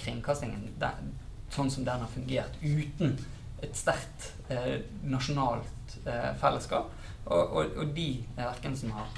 [0.00, 1.10] kringkastingen den,
[1.52, 3.18] sånn som den har fungert uten
[3.62, 4.32] et sterkt
[5.04, 5.94] nasjonalt
[6.40, 6.92] fellesskap.
[7.26, 9.16] Og, og, og, de verkene som har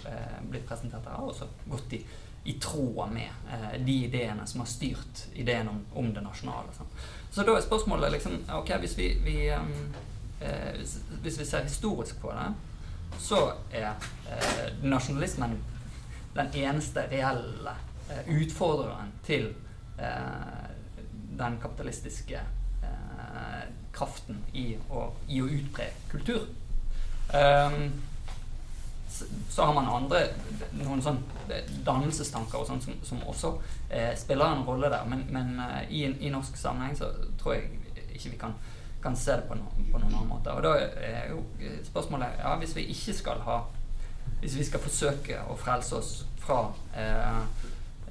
[0.48, 2.02] blitt presentert her, har også gått i
[2.48, 6.72] i tråd med eh, de ideene som har styrt ideen om, om det nasjonale.
[6.72, 6.88] Sånn.
[7.30, 10.70] Så da er spørsmålet liksom Ok, hvis vi, vi eh,
[11.20, 12.46] hvis, vi ser historisk på det,
[13.20, 13.90] så er
[14.32, 15.58] eh, nasjonalismen
[16.38, 17.74] den eneste reelle
[18.08, 19.50] eh, utfordreren til
[20.00, 20.72] eh,
[21.38, 23.62] den kapitalistiske eh,
[23.98, 26.46] kraften i å, i å utbre kultur.
[27.34, 27.90] Um,
[29.48, 30.20] så har man andre
[30.78, 31.18] noen sånn
[31.86, 33.52] dannelsestanker og sånt som, som også
[33.90, 35.06] eh, spiller en rolle der.
[35.08, 37.08] Men, men eh, i, i, norsk sammenheng så
[37.40, 38.54] tror jeg ikke vi kan,
[39.02, 40.54] kan se det på, no, på, noen annen måte.
[40.54, 41.42] Og da er jo
[41.88, 43.64] spørsmålet ja, hvis vi ikke skal ha
[44.38, 46.60] Hvis vi skal forsøke å frelse oss fra
[46.94, 47.40] eh,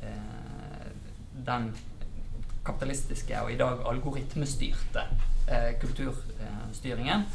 [0.03, 0.33] eh
[1.47, 1.69] den
[2.67, 5.03] kapitalistiske og i dag algoritmestyrte
[5.47, 7.25] eh, kulturstyringen,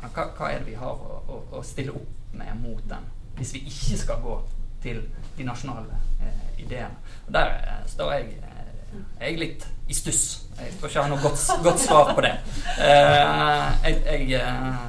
[0.00, 3.06] hva, hva, er det vi har å, å, å stille opp med mot den,
[3.38, 4.36] hvis vi ikke skal gå
[4.84, 5.00] til
[5.38, 6.96] de nasjonale eh, ideene.
[7.26, 10.22] Og Der eh, står jeg, eh, jeg litt i stuss.
[10.58, 12.34] Jeg tror ikke jeg har noe godt, godt svar på det.
[12.76, 14.86] Eh, jeg, jeg eh,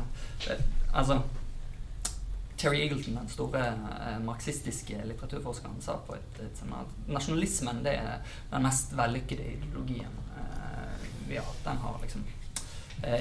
[0.97, 1.19] Altså
[2.57, 7.93] Terry Eagleton, den store eh, marxistiske litteraturforskeren, sa på et, et seminar at nasjonalismen det
[7.99, 10.23] er den mest vellykkede ideologien
[11.27, 11.63] vi har hatt.
[11.65, 12.23] Den har liksom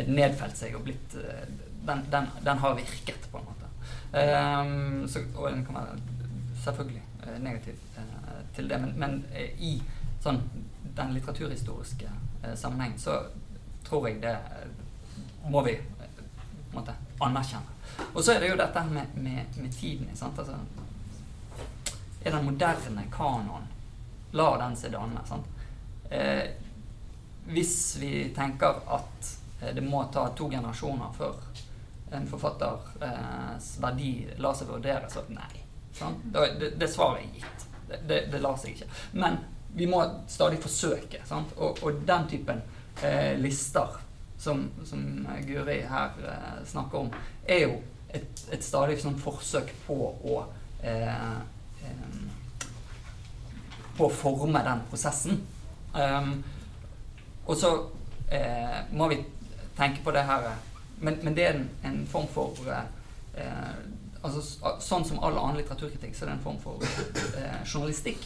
[0.09, 3.67] nedfelt seg og blitt den, den, den, har virket, på en måte.
[5.11, 5.99] Så, og den kan være
[6.63, 7.03] selvfølgelig
[7.43, 7.83] negativ
[8.55, 9.19] til det, men, men
[9.59, 9.75] i
[10.23, 10.39] sånn,
[10.97, 12.15] den litteraturhistoriske
[12.55, 13.19] sammenheng så
[13.87, 14.37] tror jeg det
[15.51, 17.75] må vi på en måte, anerkjenne.
[18.13, 20.11] Og så er det jo dette med, med, med tiden.
[20.13, 20.59] Altså,
[22.23, 23.73] er den moderne kanoen
[24.37, 25.23] La den seg danne.
[26.11, 26.49] Eh,
[27.47, 29.31] hvis vi tenker at
[29.75, 31.39] det må ta to generasjoner før
[32.13, 34.11] en forfatters eh, verdi
[34.43, 35.63] lar seg vurdere, så nei.
[35.97, 37.67] Det, det, det, svaret er gitt.
[37.89, 38.89] Det, det, lar seg ikke.
[39.13, 39.39] Men
[39.75, 41.23] vi må stadig forsøke.
[41.57, 42.61] Og, og, den typen
[43.03, 43.97] eh, lister
[44.39, 45.03] som, som,
[45.47, 47.11] Guri her eh, snakker om,
[47.49, 47.77] er jo
[48.15, 50.39] et, et stadig sånn forsøk på å
[50.83, 51.37] eh,
[51.85, 52.23] eh,
[53.97, 55.39] På å forme den prosessen.
[55.97, 56.43] Um,
[57.47, 57.71] og så
[58.29, 59.23] eh, må vi
[59.79, 60.51] tenke på det her
[61.01, 63.73] men, men, det er en, en form for eh,
[64.23, 64.43] altså,
[64.81, 66.85] Sånn som all annen litteraturkritikk, så er det en form for
[67.37, 68.25] eh, journalistikk.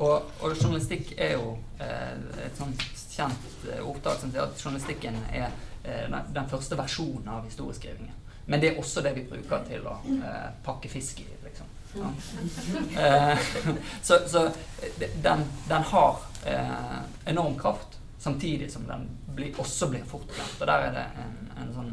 [0.00, 2.82] Og, og, journalistikk er jo eh, et sånt
[3.20, 5.50] kjent opptak ordtak som sier at journalistikken er
[5.84, 8.16] eh, den, første versjonen av historieskrivingen.
[8.46, 11.76] Men det er også det vi bruker til å eh, pakke fisk i, liksom.
[11.90, 12.10] Ja.
[14.06, 14.44] så, så
[14.98, 16.20] den, den, har
[17.26, 20.60] enorm kraft, samtidig som den blir, også blir fort glemt.
[20.60, 21.90] Og der er det en, en sånn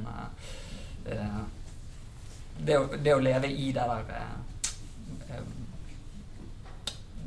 [2.58, 4.04] det, å, det, å, leve i det der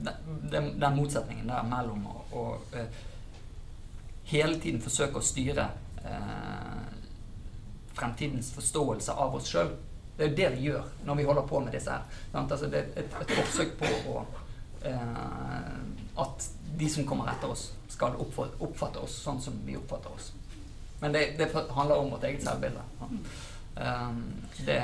[0.01, 2.45] den, den, motsetningen der mellom å, å
[4.31, 5.69] hele tiden forsøke å styre
[7.95, 9.75] fremtidens forståelse av oss sjøl.
[10.17, 12.23] Det er jo det vi gjør når vi holder på med disse her.
[12.33, 14.25] Altså det er et, et, forsøk på å
[16.21, 20.31] at de som kommer etter oss, skal oppfatte oss sånn som vi oppfatter oss.
[21.01, 22.83] Men det, det handler om vårt eget selvbilde.
[23.01, 24.25] Um,
[24.67, 24.81] det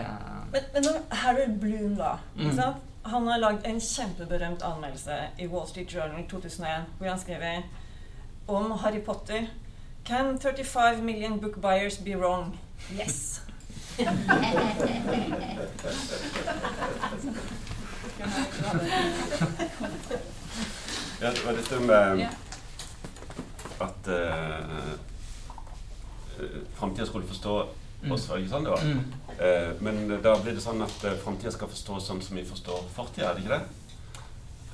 [0.52, 2.60] Men, men når Harold Bloom, da mm.
[3.02, 7.60] Han har lagd en kjempeberømt anmeldelse i Wall Street Journal 2001 hvor han skriver
[8.46, 9.46] om Harry Potter
[10.06, 12.58] Can 35 million book buyers be wrong?
[12.98, 13.40] Yes.
[13.98, 14.10] ja,
[21.30, 22.28] det var litt om eh,
[23.78, 24.60] at eh,
[26.74, 27.68] framtida skulle forstå
[28.02, 28.12] mm.
[28.12, 28.28] oss.
[28.28, 28.82] Var det ikke sånn det var?
[28.84, 29.00] Mm.
[29.38, 32.80] Eh, men da blir det sånn at eh, framtida skal forstås sånn som vi forstår
[32.94, 33.66] fortida, er det ikke det?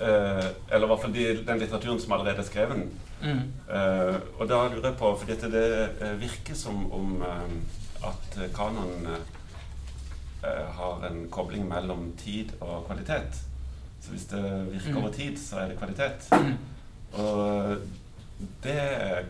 [0.03, 2.85] Eh, eller i hvert fall de, den litteraturen som allerede er skrevet.
[3.23, 3.43] Mm.
[3.71, 5.67] Eh, og da lurer jeg på, for dette, det
[6.03, 7.55] eh, virker som om eh,
[8.09, 9.09] at kanon
[10.43, 13.37] har en kobling mellom tid og kvalitet.
[14.03, 14.97] Så hvis det virker mm.
[14.99, 16.27] over tid, så er det kvalitet.
[16.33, 16.57] Mm.
[17.13, 17.77] Og
[18.65, 18.81] det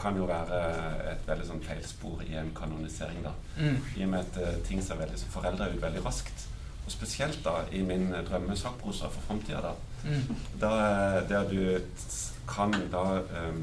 [0.00, 0.62] kan jo være
[1.10, 3.20] et veldig sånn feilspor i en kanonisering.
[3.26, 3.34] da.
[3.58, 3.76] Mm.
[3.96, 6.46] I og med at ting ser veldig foreldra ut veldig raskt.
[6.86, 9.60] Og spesielt da i min drømmesakprosa for framtida.
[9.60, 10.42] Da, mm.
[10.60, 10.72] da,
[11.28, 11.60] der du
[12.48, 13.62] kan da um,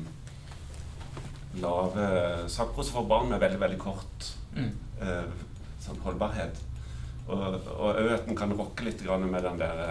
[1.59, 2.07] lage
[2.49, 4.71] sakprosa for barn med veldig, veldig kort mm.
[5.01, 5.45] uh,
[5.83, 6.63] sånn holdbarhet.
[7.29, 9.83] Og òg at en kan rokke litt med den der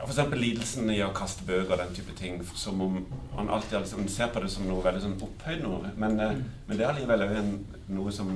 [0.00, 0.32] ja, F.eks.
[0.32, 2.38] lidelsen i å kaste bøker og den type ting.
[2.56, 3.00] Som om
[3.34, 5.92] man alltid liksom, ser på det som noe veldig sånn opphøyd noe.
[5.96, 6.44] Men, eh, mm.
[6.68, 7.26] men det er allikevel
[7.92, 8.30] noe som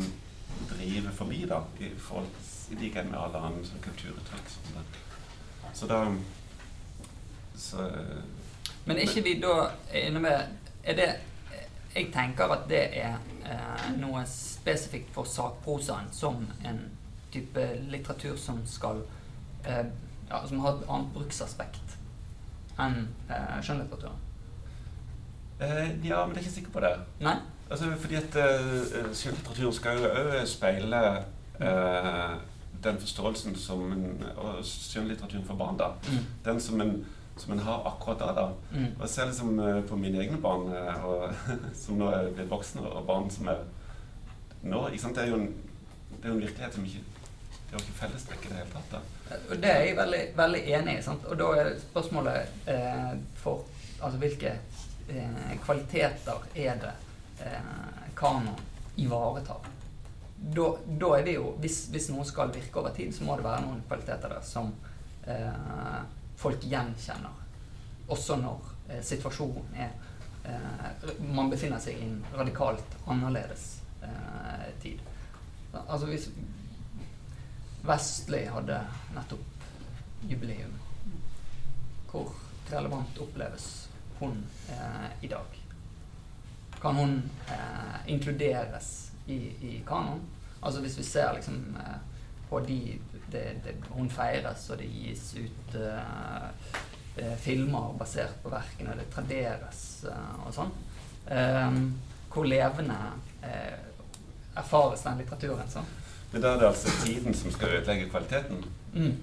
[0.69, 2.29] driver forbi, da, i, forhold,
[2.73, 4.53] i likhet med alle andre sånn, kulturuttrykk.
[5.75, 6.05] Så da
[7.57, 7.90] så
[8.85, 11.09] Men er ikke vi da inne med Er det
[11.95, 13.14] Jeg tenker at det er
[13.47, 16.81] eh, noe spesifikt for sakprosaen som en
[17.33, 19.05] type litteratur som skal
[19.64, 19.87] eh,
[20.31, 21.99] ja, Som har et annet bruksaspekt
[22.75, 24.17] enn eh, skjønnlitteraturen.
[25.61, 26.97] eh, ja, men jeg er ikke sikker på det.
[27.23, 27.37] Nei?
[27.71, 31.03] Altså, fordi at uh, skjønnlitteraturen skal jo òg speile
[31.61, 32.35] eh,
[32.85, 35.93] den forståelsen som en, og skjønnlitteraturen for barn, da.
[36.09, 36.27] Mm.
[36.45, 38.33] Den som en, som en har akkurat da.
[38.33, 38.47] da.
[38.73, 38.90] Mm.
[38.97, 41.35] Og jeg ser liksom eh, på mine egne barn, eh, og,
[41.83, 43.64] som nå er blitt voksne, og barn som er
[44.62, 44.87] nå.
[44.88, 45.18] Ikke sant?
[45.18, 45.51] Det er jo en,
[46.14, 47.11] det er en virkelighet som ikke
[47.64, 48.90] Det er ikke fellestrekk i det hele tatt.
[48.92, 49.38] da.
[49.51, 51.03] Og det er jeg veldig, veldig enig i.
[51.03, 51.25] Sant?
[51.27, 53.64] Og da er spørsmålet eh, for
[54.05, 54.51] Altså hvilke
[55.09, 56.90] eh, kvaliteter er det
[57.47, 58.51] eh, kanon
[59.01, 59.62] ivaretar?
[60.37, 60.66] Da,
[61.01, 63.62] da er vi jo hvis, hvis noe skal virke over tid, så må det være
[63.64, 64.75] noen kvaliteter der som
[65.25, 66.03] eh,
[66.45, 67.33] folk gjenkjenner.
[68.13, 69.95] Også når eh, situasjonen er
[70.45, 73.65] eh, Man befinner seg i en radikalt annerledes
[74.05, 75.01] eh, tid.
[75.87, 76.29] Altså hvis
[77.85, 78.79] Vestli hadde
[79.13, 79.65] nettopp
[80.29, 80.77] jubileum.
[82.09, 82.31] Hvor
[82.71, 83.67] relevant oppleves
[84.21, 84.39] hun
[84.73, 85.59] eh, i dag?
[86.81, 87.17] Kan hun
[88.07, 88.89] inkluderes
[89.27, 90.21] i, i kanon?
[90.61, 91.63] Altså hvis vi ser liksom
[92.51, 92.99] på de
[93.33, 99.83] det, det, Hun feires, og det gis ut eh, filmer basert på verkene, det traderes
[100.09, 100.73] uh, og sånn.
[101.31, 101.77] Um,
[102.35, 102.97] hvor levende
[104.59, 105.71] erfares den litteraturen?
[105.71, 105.87] sånn?
[106.33, 109.15] Men da er det altså tiden som skal ødelegge kvaliteten, Mm.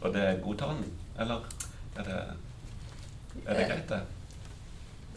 [0.00, 0.84] og det godtar den?
[1.18, 1.44] Eller
[1.96, 2.18] er det,
[3.46, 4.00] er det greit, det?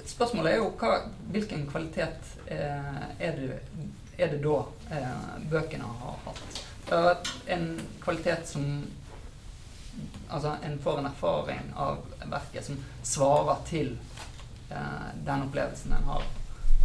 [0.06, 0.94] Spørsmålet er jo hva,
[1.32, 3.60] hvilken kvalitet eh, er, det,
[4.18, 4.58] er det da
[4.92, 6.64] eh, bøkene har hatt.
[6.90, 7.18] Har
[7.48, 8.84] en kvalitet som
[10.30, 13.92] Altså en får en erfaring av verket som svarer til
[14.70, 16.24] eh, den opplevelsen en har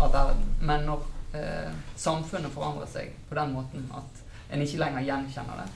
[0.01, 0.43] av verden.
[0.61, 4.21] Men når eh, samfunnet forandrer seg på den måten at
[4.53, 5.69] en ikke lenger gjenkjenner det,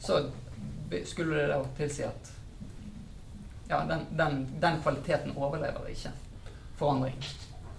[0.00, 0.22] så
[1.04, 2.32] skulle det da tilsi at
[3.68, 6.16] ja, den, den, den kvaliteten overlever ikke
[6.80, 7.16] forandring.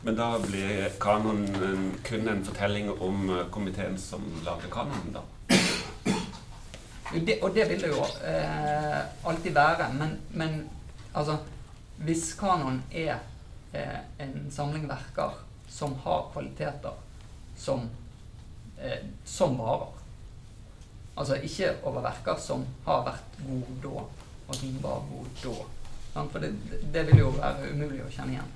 [0.04, 5.22] Men da blir kanonen kun en fortelling om eh, komiteen som lager kanonen, da?
[7.13, 10.69] Det, og det vil det jo eh, alltid være, men, men
[11.13, 11.38] altså
[12.04, 13.19] Hvis kanon er
[13.73, 15.36] eh, en samling verker
[15.69, 16.95] som har kvaliteter
[17.58, 17.86] som,
[18.82, 19.93] eh, som varer
[21.15, 24.04] Altså ikke over verker som har vært gode da,
[24.47, 26.23] og som var gode da.
[26.32, 26.56] For det,
[26.93, 28.52] det vil jo være umulig å kjenne igjen.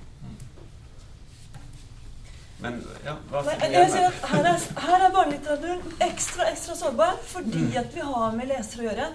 [2.60, 7.16] Men ja, hva Nei, jeg sier at her er, her er barnelitteraturen ekstra ekstra sårbar
[7.30, 9.08] fordi at vi har med lesere å gjøre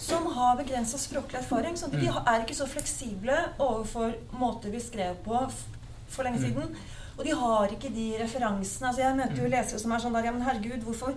[0.00, 1.76] som har begrensa språklig erfaring.
[1.76, 5.40] sånn at De er ikke så fleksible overfor måter vi skrev på
[6.10, 6.44] for lenge Mm.
[6.44, 6.76] siden.
[7.18, 8.88] Og de har ikke de referansene.
[8.88, 11.12] altså Jeg møter jo lesere som er sånn der Ja, men herregud, hvorfor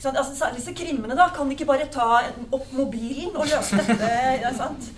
[0.00, 0.16] sånn.
[0.16, 1.28] Altså, Særlig disse krimmene, da.
[1.30, 4.10] Kan de ikke bare ta opp mobilen og løse dette?
[4.42, 4.90] Ja, sant?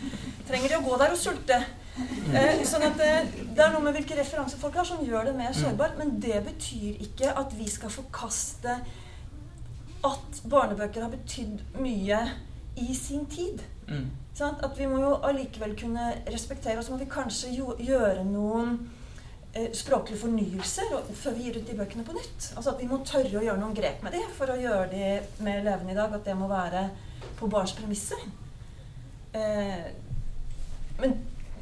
[0.49, 1.61] Trenger de å gå der og sulte?
[1.97, 3.13] Eh, sånn at det,
[3.57, 5.97] det er noe med hvilke referanser folk har, som gjør det mer sårbart.
[6.01, 8.77] Men det betyr ikke at vi skal forkaste
[10.07, 12.21] at barnebøker har betydd mye
[12.77, 13.65] i sin tid.
[13.89, 14.11] Mm.
[14.37, 14.61] Sant?
[14.65, 18.75] At vi må jo allikevel kunne respektere, og så må vi kanskje gjøre noen
[19.55, 22.51] eh, språklige fornyelser og, før vi gir ut de bøkene på nytt.
[22.53, 25.47] Altså at vi må tørre å gjøre noen grep med de for å gjøre de
[25.47, 26.13] mer levende i dag.
[26.13, 26.91] At det må være
[27.41, 28.21] på barns premisser.
[29.37, 29.89] Eh,
[31.01, 31.17] men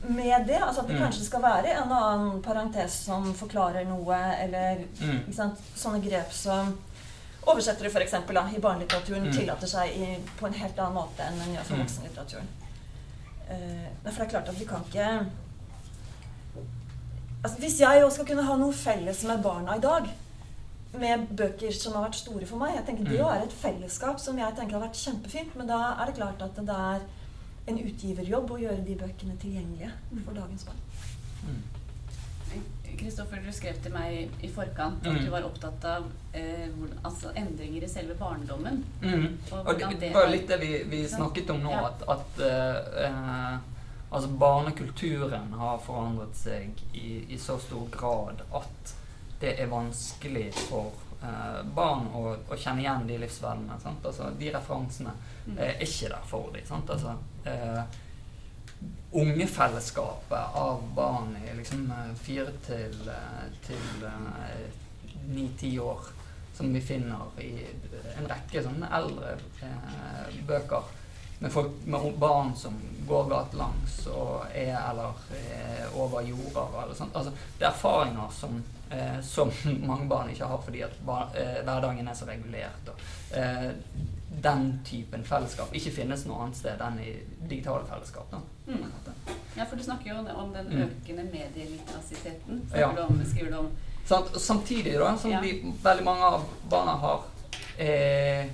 [0.08, 1.02] med det, altså at det Mm.
[1.02, 5.32] kanskje skal være en annen parentes som forklarer noe, eller Mm.
[5.34, 5.58] sant?
[5.76, 6.78] sånne grep som
[7.46, 9.32] oversettere for eksempel, da, i barnelitteraturen Mm.
[9.32, 11.82] tillater seg i, på en helt annen måte enn den gjør for Mm.
[11.86, 12.46] voksenlitteraturen.
[13.50, 15.26] Nei, for det er klart at vi kan ikke
[17.44, 20.08] altså, Hvis jeg òg skal kunne ha noe felles med barna i dag,
[20.94, 23.26] med bøker som har vært store for meg jeg tenker Det Mm.
[23.26, 25.54] være et fellesskap som jeg tenker har vært kjempefint.
[25.56, 27.00] Men da er det klart at det er
[27.66, 29.90] en utgiverjobb å gjøre de bøkene tilgjengelige
[30.24, 30.82] for dagens barn.
[31.46, 31.62] Mm.
[32.98, 35.24] Kristoffer, du skrev til meg i forkant at Mm.
[35.24, 38.84] du var opptatt av eh, hvordan, altså endringer i selve barndommen.
[39.02, 39.38] Mm.
[39.50, 41.86] Og Og det, var litt det vi, vi snakket om nå, Ja.
[41.88, 43.58] at, at eh, eh,
[44.12, 48.94] altså barnekulturen har forandret seg i, i så stor grad at
[49.40, 50.92] det er vanskelig for
[51.22, 53.80] eh, barn å, å kjenne igjen de livsvennene.
[53.82, 54.04] Sant?
[54.06, 55.10] Altså, de referansene
[55.46, 55.58] Mm.
[55.58, 56.62] eh, er ikke der for dem.
[56.64, 56.88] Sant?
[56.90, 57.10] Altså,
[57.44, 57.82] eh,
[59.14, 64.66] ungefellesskapet av barn i liksom eh, fire til, eh, til eh,
[65.28, 66.10] ni-ti år,
[66.54, 67.52] som vi finner i
[68.16, 70.92] en rekke sånne eldre eh, bøker
[71.38, 72.74] med, folk, med barn som
[73.08, 77.16] går gatelangs og er eller er over jorder eller sånt.
[77.16, 79.50] Altså, det er erfaringer som, eh, som
[79.90, 82.88] mange barn ikke har fordi at bar, eh, hverdagen er så regulert.
[82.88, 83.06] Og,
[83.36, 83.70] eh,
[84.44, 87.12] den typen fellesskap ikke finnes noe annet sted enn i
[87.48, 88.32] digitale fellesskap.
[88.66, 88.80] Mm.
[89.56, 90.82] Ja, for du snakker jo om den Mm.
[90.88, 92.64] økende medieliterasiteten.
[92.74, 92.90] Ja.
[92.96, 93.20] Du om,
[93.58, 93.68] om?
[94.38, 95.40] Samtidig da, som Ja.
[95.40, 97.22] de, veldig mange av barna har
[97.78, 98.46] eh,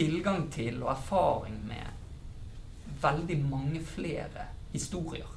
[0.00, 5.28] tilgang til og erfaring med veldig mange flere historier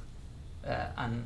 [0.64, 1.20] eh, enn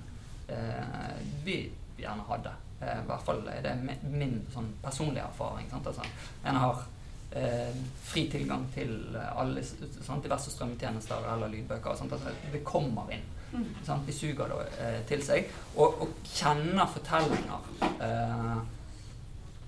[0.51, 1.16] eh,
[1.47, 1.57] vi
[1.99, 2.53] gjerne hadde.
[2.80, 5.66] Eh, I hvert fall er det mi- min sånn personlige erfaring.
[5.70, 5.86] Sant?
[5.91, 6.07] Altså,
[6.47, 6.84] en har
[7.32, 7.74] eh,
[8.07, 10.22] fri tilgang til alle sant?
[10.24, 11.97] diverse strømmetjenester eller lydbøker.
[11.99, 12.12] Sant?
[12.14, 13.26] Altså, det kommer inn.
[13.53, 13.66] Mm.
[13.86, 14.07] Sant?
[14.07, 15.51] De suger det eh, til seg.
[15.76, 17.68] Og, og kjenner fortellinger
[17.99, 18.59] eh,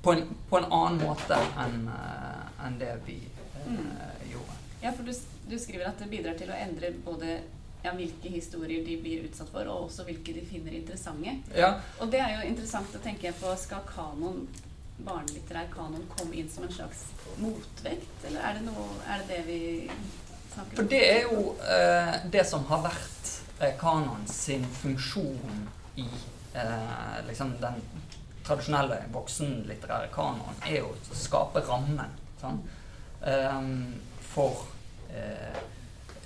[0.03, 3.19] på, en, på en annen måte enn en det vi
[3.67, 4.59] eh, gjorde.
[4.83, 5.13] Ja, for du,
[5.51, 7.41] du skriver at det bidrar til å endre både
[7.83, 11.37] ja, hvilke historier de blir utsatt for, og også hvilke de finner interessante.
[11.57, 13.53] Ja, Og det er jo interessant å tenke på.
[13.61, 14.43] Skal kanon,
[15.01, 17.07] barnelitterær kanon komme inn som en slags
[17.41, 19.61] motvekt, eller er det, noe, er det det vi
[20.53, 20.77] snakker om?
[20.77, 21.47] For det er jo
[21.77, 25.65] eh, det som har vært eh, kanon sin funksjon
[26.01, 26.09] i
[26.53, 27.81] eh, liksom den
[28.45, 32.13] tradisjonelle voksenlitterære kanonen, er jo å skape rammen.
[32.41, 32.77] Sant?
[33.23, 34.57] Ehm, for
[35.15, 35.61] eh,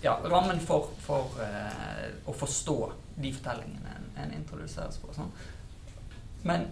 [0.01, 5.09] Ja, rammen for, for eh, å forstå de fortellingene en, en introduseres på.
[5.16, 5.30] Sånn.
[6.45, 6.66] Men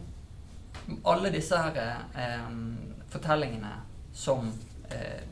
[1.08, 1.78] alle disse her
[2.12, 2.50] eh,
[3.08, 3.72] fortellingene
[4.12, 4.52] som
[4.90, 5.24] eh,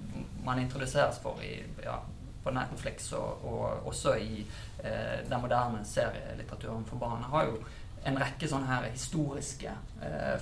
[0.47, 1.99] man introduseres for i, ja,
[2.41, 7.61] på Netflix og, og også i eh, den moderne serielitteraturen for barn, har jo
[8.09, 9.74] en rekke sånne her historiske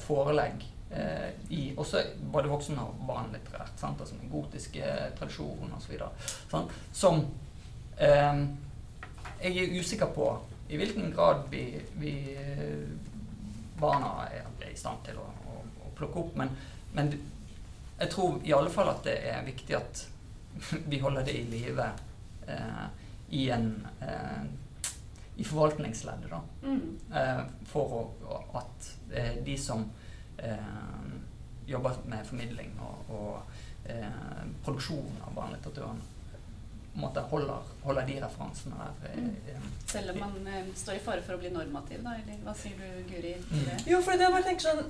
[0.05, 3.72] forelegg eh, i også både voksen- og barnelitterært.
[3.76, 4.01] sant?
[4.01, 4.84] Altså den gotiske
[5.18, 5.99] tradisjonen osv.
[6.93, 7.26] Som
[8.01, 8.45] eh,
[9.43, 10.30] jeg er usikker på
[10.68, 12.36] i hvilken grad vi, vi
[13.80, 16.36] barna er, er i stand til å, å, å plukke opp.
[16.36, 16.51] Men,
[16.93, 17.12] men
[17.99, 20.07] jeg tror i alle fall at det er viktig at
[20.91, 21.91] vi holder det i live
[22.47, 22.86] eh,
[23.39, 23.70] i en
[24.03, 24.49] eh,
[25.39, 26.41] i forvaltningsleddet, da.
[26.66, 26.99] Mm.
[27.14, 29.84] Eh, for å, at eh, de som
[30.39, 31.16] eh,
[31.68, 36.01] jobber med formidling og, og eh, produksjon av barnelitteraturen,
[36.99, 39.11] måtte holder, holder de referansene der.
[39.12, 42.16] eh, eh, Selv om man eh, står i fare for å bli normativ, da?
[42.18, 43.34] Eller hva sier du, Guri?
[43.51, 43.61] Mm.
[43.68, 43.76] det?
[43.93, 44.89] Jo, for det jeg bare tenker sånn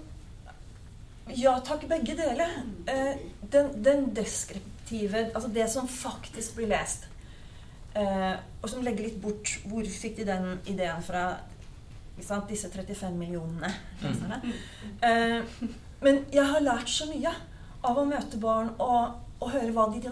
[1.36, 2.54] Ja takk, begge deler.
[2.88, 3.18] Eh,
[3.52, 7.04] den, den deskriptive, altså det som faktisk blir lest,
[7.92, 11.26] eh, og som legger litt bort Hvor fikk de den ideen fra?
[12.48, 13.70] Disse 35 millionene
[14.02, 14.40] leserne.
[15.02, 15.68] Eh,
[16.02, 17.30] men jeg har lært så mye
[17.86, 20.02] av å møte barn og, og høre hva de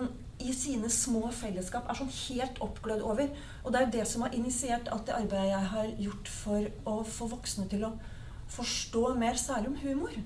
[0.46, 3.30] i sine små fellesskap er sånn helt oppglødd over.
[3.64, 6.96] Og det er det som har initiert alt det arbeidet jeg har gjort for å
[7.08, 7.94] få voksne til å
[8.52, 10.16] forstå mer, særlig om humor.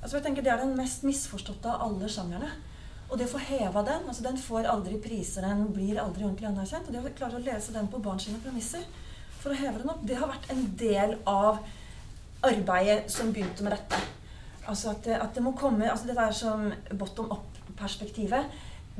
[0.00, 2.50] Altså jeg tenker Det er den mest misforståtte av alle sjangerne.
[3.10, 6.48] Og det å få heva den altså Den får aldri priser, den blir aldri ordentlig
[6.48, 6.88] anerkjent.
[6.88, 8.88] Og det å klare å lese den på barns premisser
[9.42, 11.62] for å heve den opp, det har vært en del av
[12.46, 14.00] arbeidet som begynte med dette.
[14.70, 16.68] Altså at at det må komme altså Dette er som
[16.98, 18.50] bottom up-perspektivet.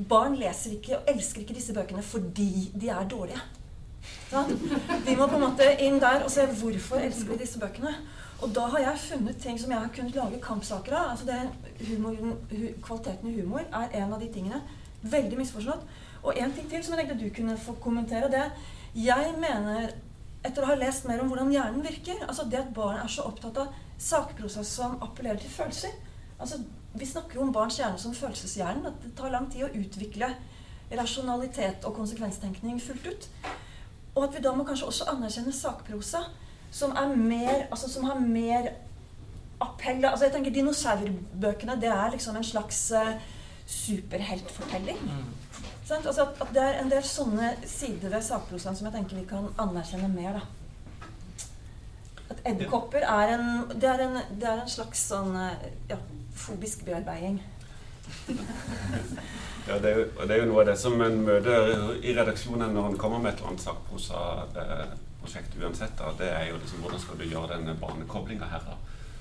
[0.09, 3.41] Barn leser ikke og elsker ikke disse bøkene fordi de er dårlige.
[4.31, 4.51] Sant?
[5.07, 7.95] De må på en måte inn der og se hvorfor elsker de disse bøkene.
[8.43, 11.13] Og da har jeg funnet ting som jeg har kunnet lage kampsaker av.
[11.13, 14.63] Altså det humoren, hu, kvaliteten i humor er en av de tingene.
[15.03, 15.85] Veldig misforstått.
[16.23, 18.31] Og en ting til som jeg tenkte du kunne få kommentere.
[18.31, 18.51] det
[18.95, 19.93] Jeg mener,
[20.43, 23.27] etter å ha lest mer om hvordan hjernen virker altså Det at barn er så
[23.29, 25.93] opptatt av sakprosa som appellerer til følelser.
[26.41, 26.59] Altså,
[26.99, 28.89] vi snakker jo om barns hjerne som følelseshjernen.
[28.89, 30.33] At det tar lang tid å utvikle
[30.93, 33.29] rasjonalitet og konsekvenstenkning fullt ut.
[34.17, 36.27] Og at vi da må kanskje også anerkjenne sakprosa
[36.73, 38.71] som er mer Altså som har mer
[39.61, 43.15] appell Altså jeg tenker Dinosaurbøkene det er liksom en slags uh,
[43.67, 45.01] superheltfortelling.
[45.85, 46.07] Sant?
[46.07, 49.29] Altså at, at det er en del sånne sider ved sakprosaen som jeg tenker vi
[49.31, 50.39] kan anerkjenne mer.
[50.39, 51.07] da.
[52.33, 55.99] At edderkopper er er er en slags sånn eh, ja,
[56.35, 57.43] fobisk bearbeiding.
[59.63, 61.69] Ja, det er, jo, det er jo noe av det som en møter
[62.03, 65.95] i redaksjonen når en kommer med et eller annet sakprosaprosjekt uansett.
[66.01, 68.75] Da, det er jo liksom hvordan skal du gjøre denne barnekoblinga her, da.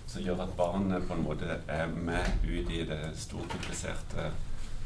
[0.10, 4.32] Som gjør at barnet på en måte er med ut i det store, kompliserte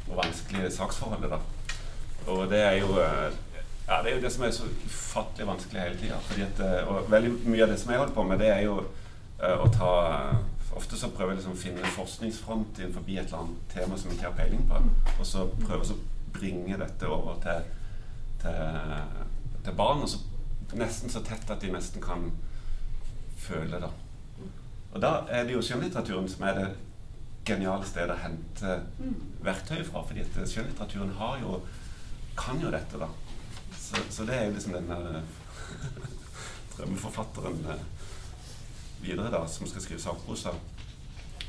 [0.09, 1.31] og vanskelige saksforholdet.
[1.37, 1.39] da.
[2.31, 3.35] Og det er jo eh,
[3.85, 6.69] ja, det er jo det som er så ufattelig vanskelig hele tida.
[6.89, 9.71] Og veldig mye av det som jeg holder på med, det er jo uh, å
[9.73, 9.93] ta
[10.75, 14.17] Ofte så prøver jeg liksom å finne forskningsfront innenfor et eller annet tema som jeg
[14.17, 14.79] ikke har peiling på.
[15.13, 17.69] Og så prøver jeg å bringe dette over til,
[18.41, 18.97] til,
[19.63, 20.19] til barn, og så
[20.75, 22.27] nesten så tett at de nesten kan
[23.39, 23.91] føle det.
[24.91, 26.67] Og da er det jo skjønnlitteraturen som er det
[27.45, 28.77] geniale stedet å hente
[29.45, 30.03] verktøy fra.
[30.07, 31.59] fordi at skjønnlitteraturen har jo,
[32.37, 33.09] kan jo dette, da.
[33.79, 35.23] Så, så det er jo liksom denne
[36.75, 37.83] drømmeforfatteren eh,
[39.01, 40.55] videre, da, som skal skrive sakprosa.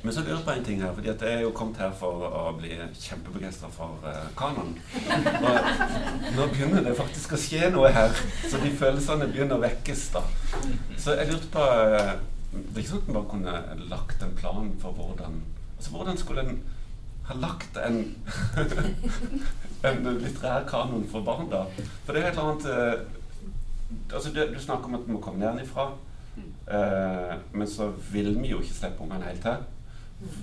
[0.03, 1.95] Men så lurer jeg på en ting her, fordi at jeg er jo kommet her
[1.99, 4.77] for å bli kjempebegeistra for uh, kanon.
[5.09, 8.13] Og nå begynner det faktisk å skje noe her,
[8.45, 10.05] så de følelsene begynner å vekkes.
[10.15, 10.23] da.
[11.01, 12.13] Så jeg lurte på uh,
[12.53, 15.43] Det er ikke sånn at man bare kunne lagt en plan for hvordan
[15.77, 16.61] Altså hvordan skulle en
[17.27, 18.01] ha lagt en,
[19.89, 21.65] en litterær kanon for barn, da?
[22.07, 25.23] For det er et eller annet uh, altså det, Du snakker om at vi må
[25.25, 25.91] komme nedenifra.
[26.67, 29.65] Uh, men så vil vi jo ikke slippe ungene helt til.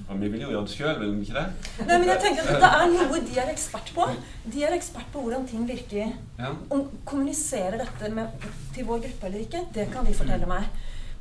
[0.10, 1.70] Og vi vil jo gjøre det sjøl, vil vi ikke det?
[1.88, 4.08] Nei, men jeg tenker at Det er noe de er ekspert på.
[4.54, 6.14] De er ekspert på hvordan ting virker.
[6.38, 6.52] Ja.
[6.74, 10.70] Om kommuniserer dette med, til vår gruppe eller ikke, det kan de fortelle meg.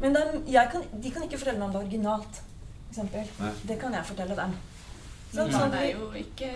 [0.03, 0.19] Men
[0.51, 2.43] jeg kan, de kan ikke fortelle meg om det originalt.
[2.43, 3.33] For eksempel.
[3.41, 3.55] Nei.
[3.71, 4.55] det kan jeg fortelle dem.
[5.33, 6.51] Sånn, sånn barn er jo ikke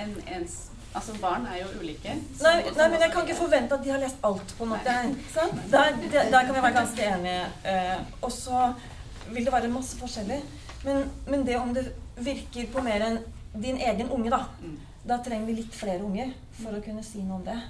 [0.00, 2.16] en ens Altså, barn er jo ulike.
[2.42, 4.94] Nei, nei, men jeg kan ikke forvente at de har lest alt, på en måte.
[5.30, 5.60] Sant?
[5.70, 7.44] Der, der, der kan vi være ganske enige.
[7.62, 8.72] Eh, og så
[9.30, 10.40] vil det være masse forskjellig.
[10.82, 11.84] Men, men det om det
[12.18, 13.20] virker på mer enn
[13.54, 14.42] din egen unge, da.
[14.64, 14.74] Mm.
[15.06, 17.60] Da trenger vi litt flere unger for å kunne si noe om det.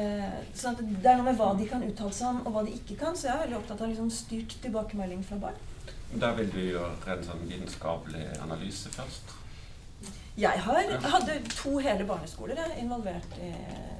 [0.00, 2.64] Eh, sånn at det er noe med hva de kan uttale seg om, og hva
[2.64, 3.12] de ikke kan.
[3.12, 5.62] Så jeg er veldig opptatt av liksom styrt tilbakemelding fra barn.
[6.16, 9.40] Da vil du gjøre en sånn vitenskapelig analyse først.
[10.38, 13.52] Jeg har, hadde to hele barneskoler jeg, involvert i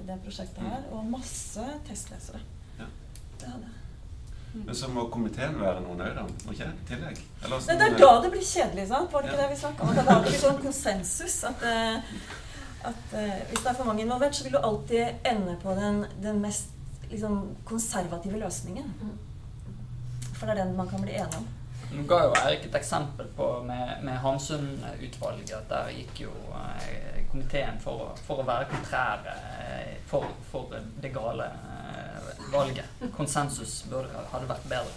[0.08, 2.40] det prosjektet her, og masse testlesere.
[2.80, 2.88] Ja.
[3.38, 3.80] Det hadde jeg.
[4.54, 6.24] Men så må komiteen være noen òg, da?
[6.52, 6.66] Ikke?
[6.70, 7.20] I tillegg?
[7.42, 9.12] Eller Nei, sånn, det er da det blir kjedelig, sant?
[9.12, 9.46] Var det ikke Ja.
[9.48, 9.94] det vi snakka om?
[9.94, 11.38] Det er da det blir sånn konsensus.
[11.48, 11.96] At, eh,
[12.90, 16.04] at eh, hvis det er for mange involvert, så vil du alltid ende på den,
[16.22, 16.70] den mest
[17.10, 18.94] liksom, konservative løsningen.
[20.34, 21.46] For det er den man kan bli enig om.
[21.94, 25.68] Nå ga jo Erik et eksempel på med, med Hamsun-utvalget.
[25.70, 31.12] Der gikk jo eh, komiteen for, å- for å være kontrære eh, for, for det
[31.14, 33.04] gale eh, valget.
[33.14, 34.96] Konsensus burde, hadde vært bedre.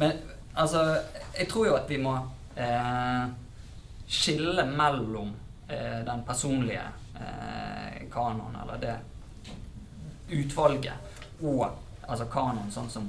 [0.00, 0.16] Men
[0.54, 0.86] altså,
[1.36, 2.14] jeg tror jo at vi må
[2.56, 3.28] eh,
[4.08, 5.34] skille mellom
[5.68, 6.86] eh, den personlige
[7.20, 8.96] eh, kanon, eller det
[10.28, 10.92] utvalget,
[11.44, 11.68] og
[12.08, 13.06] altså kanon sånn som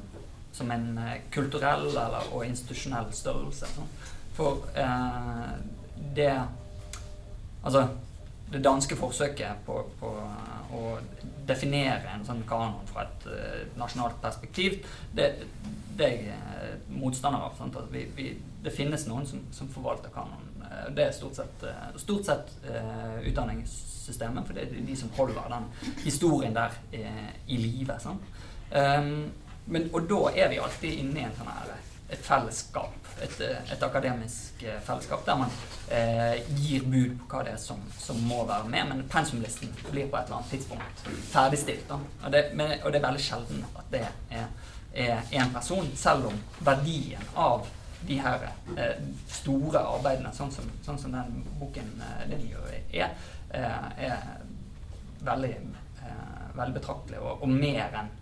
[0.60, 3.72] som en eh, kulturell eller, og institusjonell størrelse.
[3.76, 3.92] Sånn.
[4.38, 5.52] For eh,
[6.16, 6.34] det
[7.60, 7.82] Altså,
[8.54, 10.10] det danske forsøket på, på
[10.72, 10.84] å
[11.50, 14.78] definere en sånn kanon fra et uh, nasjonalt perspektiv,
[15.12, 15.26] det,
[16.00, 17.58] det er jeg eh, motstander av.
[17.58, 17.76] Sant?
[17.76, 18.30] At vi, vi,
[18.64, 20.48] det finnes noen som, som forvalter kanon.
[20.64, 25.12] Eh, Det er stort sett, eh, stort sett uh, utdanningssystemet, for det er de som
[25.18, 25.68] holder den
[26.06, 28.00] historien der uh, i live.
[28.72, 29.14] Um,
[29.70, 31.76] men, og da er vi alltid inne i en sånn her,
[32.10, 35.52] et fellesskap, et, eh, et akademisk eh, fellesskap, der man
[35.94, 40.10] eh, gir bud på hva det er som, som må være med, men pensumlisten blir
[40.10, 41.86] på et eller annet tidspunkt ferdigstilt.
[41.90, 42.00] Da.
[42.24, 44.06] Og, det, men, og det er veldig sjelden at det
[44.42, 44.48] er,
[45.06, 47.68] er en person, selv om verdien av
[48.08, 48.46] de her
[48.78, 49.02] eh,
[49.32, 52.48] store arbeidene, sånn som, sånn som den boken eh, din
[52.94, 53.16] er,
[53.52, 54.24] eh, er
[55.26, 55.52] veldig,
[56.06, 58.14] eh, veldig betraktelig, og, og mer enn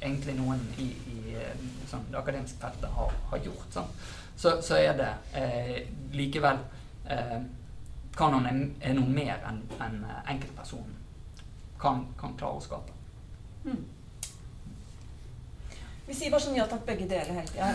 [0.00, 3.68] egentlig noen i, i eh, sånn, det akademiske feltet har, har gjort.
[3.74, 3.92] Sånn.
[4.38, 5.78] Så, så er det eh,
[6.14, 6.60] likevel
[7.10, 7.40] eh,
[8.18, 10.96] Kanon er, er noe mer enn en enkeltpersonen
[11.78, 12.94] kan, kan klare å skape.
[16.08, 17.68] Vi sier bare sånn ja takk, begge deler hele tida.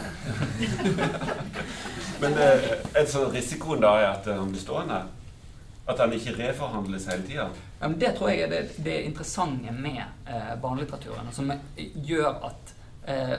[2.23, 2.63] Men eh,
[2.97, 5.03] en sånn risikoen da er at han blir stående?
[5.85, 7.49] At den ikke reforhandles hele tida?
[7.81, 12.73] Ja, det tror jeg er det, det interessante med eh, barnelitteraturen, som gjør at
[13.11, 13.35] eh,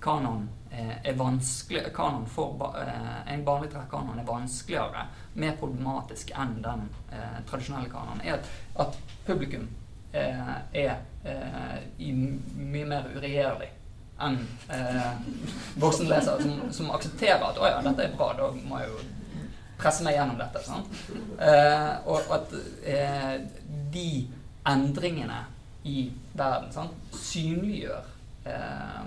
[0.00, 6.60] kanon eh, er vanskelig kanon for, eh, En barnelitterær kanon er vanskeligere, mer problematisk enn
[6.62, 8.22] den eh, tradisjonelle kanonen.
[8.24, 8.48] Er at,
[8.86, 9.66] at publikum
[10.12, 13.70] eh, er eh, i mye mer uregjerlig
[14.20, 14.38] enn
[14.68, 15.14] eh,
[15.80, 18.98] voksenlesere som, som aksepterer at 'å ja, dette er bra', da må jeg jo
[19.80, 20.62] presse meg gjennom dette.
[20.66, 21.00] Sant?
[21.40, 22.52] Eh, og at
[22.84, 23.38] eh,
[23.92, 24.06] de
[24.70, 25.40] endringene
[25.88, 28.10] i verden sant, synliggjør
[28.44, 29.00] eh,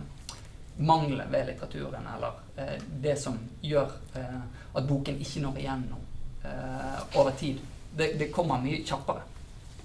[0.83, 4.41] mangler ved litteraturen, eller eh, det som gjør eh,
[4.73, 6.01] at boken ikke når igjennom
[6.49, 7.61] eh, over tid.
[7.93, 9.21] Det, det kommer mye kjappere,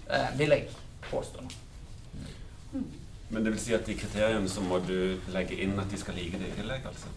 [0.08, 0.68] eh, vil jeg
[1.10, 1.44] påstå.
[1.44, 2.82] nå.
[3.28, 6.16] Men det vil si at i kriteriene så må du legge inn at de skal
[6.16, 7.12] like det i tillegg, altså?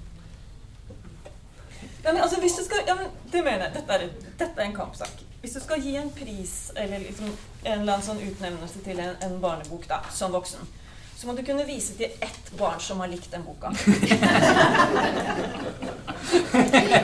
[2.04, 3.74] Ja, men altså, hvis du skal, ja, men det mener jeg.
[3.76, 4.08] Dette er,
[4.39, 5.22] dette er en kampsak.
[5.41, 9.16] Hvis du skal gi en pris eller liksom en eller annen sånn utnevnelse til en,
[9.26, 10.66] en barnebok da, som voksen,
[11.18, 13.70] så må du kunne vise til ett barn som har likt den boka.
[16.52, 17.04] Okay.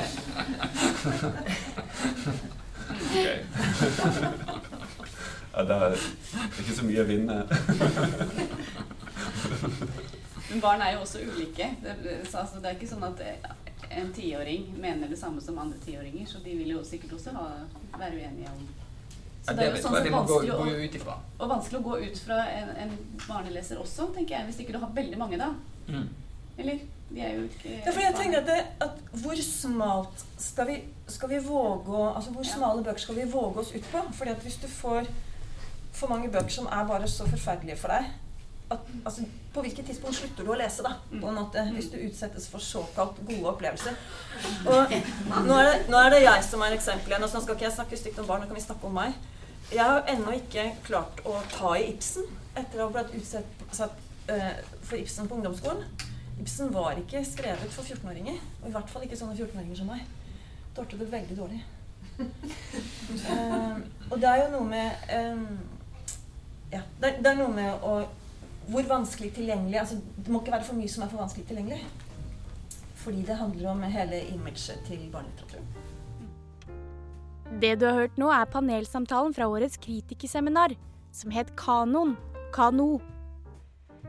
[5.54, 5.96] ja, det er
[6.62, 7.38] ikke så mye å vinne.
[10.50, 11.70] Men barn er jo også ulike.
[11.84, 11.96] Det,
[12.34, 13.22] altså, det er ikke sånn at
[13.98, 17.48] en tiåring mener det samme som andre tiåringer, så de vil jo sikkert også ha,
[17.98, 18.68] være uenige om
[19.48, 20.56] så det er jo sånn sett vanskelig,
[21.08, 22.90] å, og vanskelig å gå ut fra en, en,
[23.24, 24.48] barneleser også, tenker jeg.
[24.50, 25.54] Hvis ikke du har veldig mange, da.
[25.88, 26.10] Mm.
[26.60, 26.82] Eller?
[27.08, 30.74] De er jo ikke Ja, for jeg tenker at, det, at Hvor smalt skal vi,
[31.08, 34.02] skal vi våge å Altså, hvor smale bøker skal vi våge oss ut på?
[34.18, 35.08] Fordi at hvis du får
[35.96, 38.10] for mange bøker som er bare så forferdelige for deg
[38.76, 39.24] at, altså,
[39.58, 40.92] På hvilket tidspunkt slutter du å lese, da?
[41.10, 41.22] Mm.
[41.24, 43.96] På en måte, hvis du utsettes for såkalt gode opplevelser.
[44.70, 44.92] Og
[45.48, 47.26] nå er, det, nå er det jeg som er eksempelet igjen.
[47.26, 49.16] Og skal ikke jeg snakke stygt om barn, nå kan vi snakke om meg.
[49.72, 53.98] Jeg har ennå ikke klart å ta i Ibsen etter å ha blitt utsatt
[54.30, 55.82] uh, for Ibsen på ungdomsskolen.
[56.38, 58.38] Ibsen var ikke skrevet for 14-åringer.
[58.62, 60.06] Og i hvert fall ikke sånne 14-åringer som meg.
[60.78, 61.64] Tålte det veldig dårlig.
[62.22, 63.82] uh,
[64.12, 65.44] og det er jo noe med um,
[66.70, 67.98] Ja, det, det, er noe med å
[68.68, 71.84] Hvor vanskelig tilgjengelig altså, Det må ikke være for mye som er for vanskelig tilgjengelig.
[72.96, 75.68] Fordi det handler om hele imaget til barnelitteraturen.
[77.62, 80.76] Det du har hørt nå, er panelsamtalen fra årets kritikerseminar,
[81.16, 82.18] som het Kanon.
[82.52, 83.00] Kano.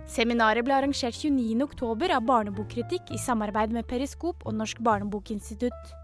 [0.08, 5.94] Seminaret ble arrangert 29.10 av Barnebokkritikk i samarbeid med Periskop og Norsk barnebokinstitutt.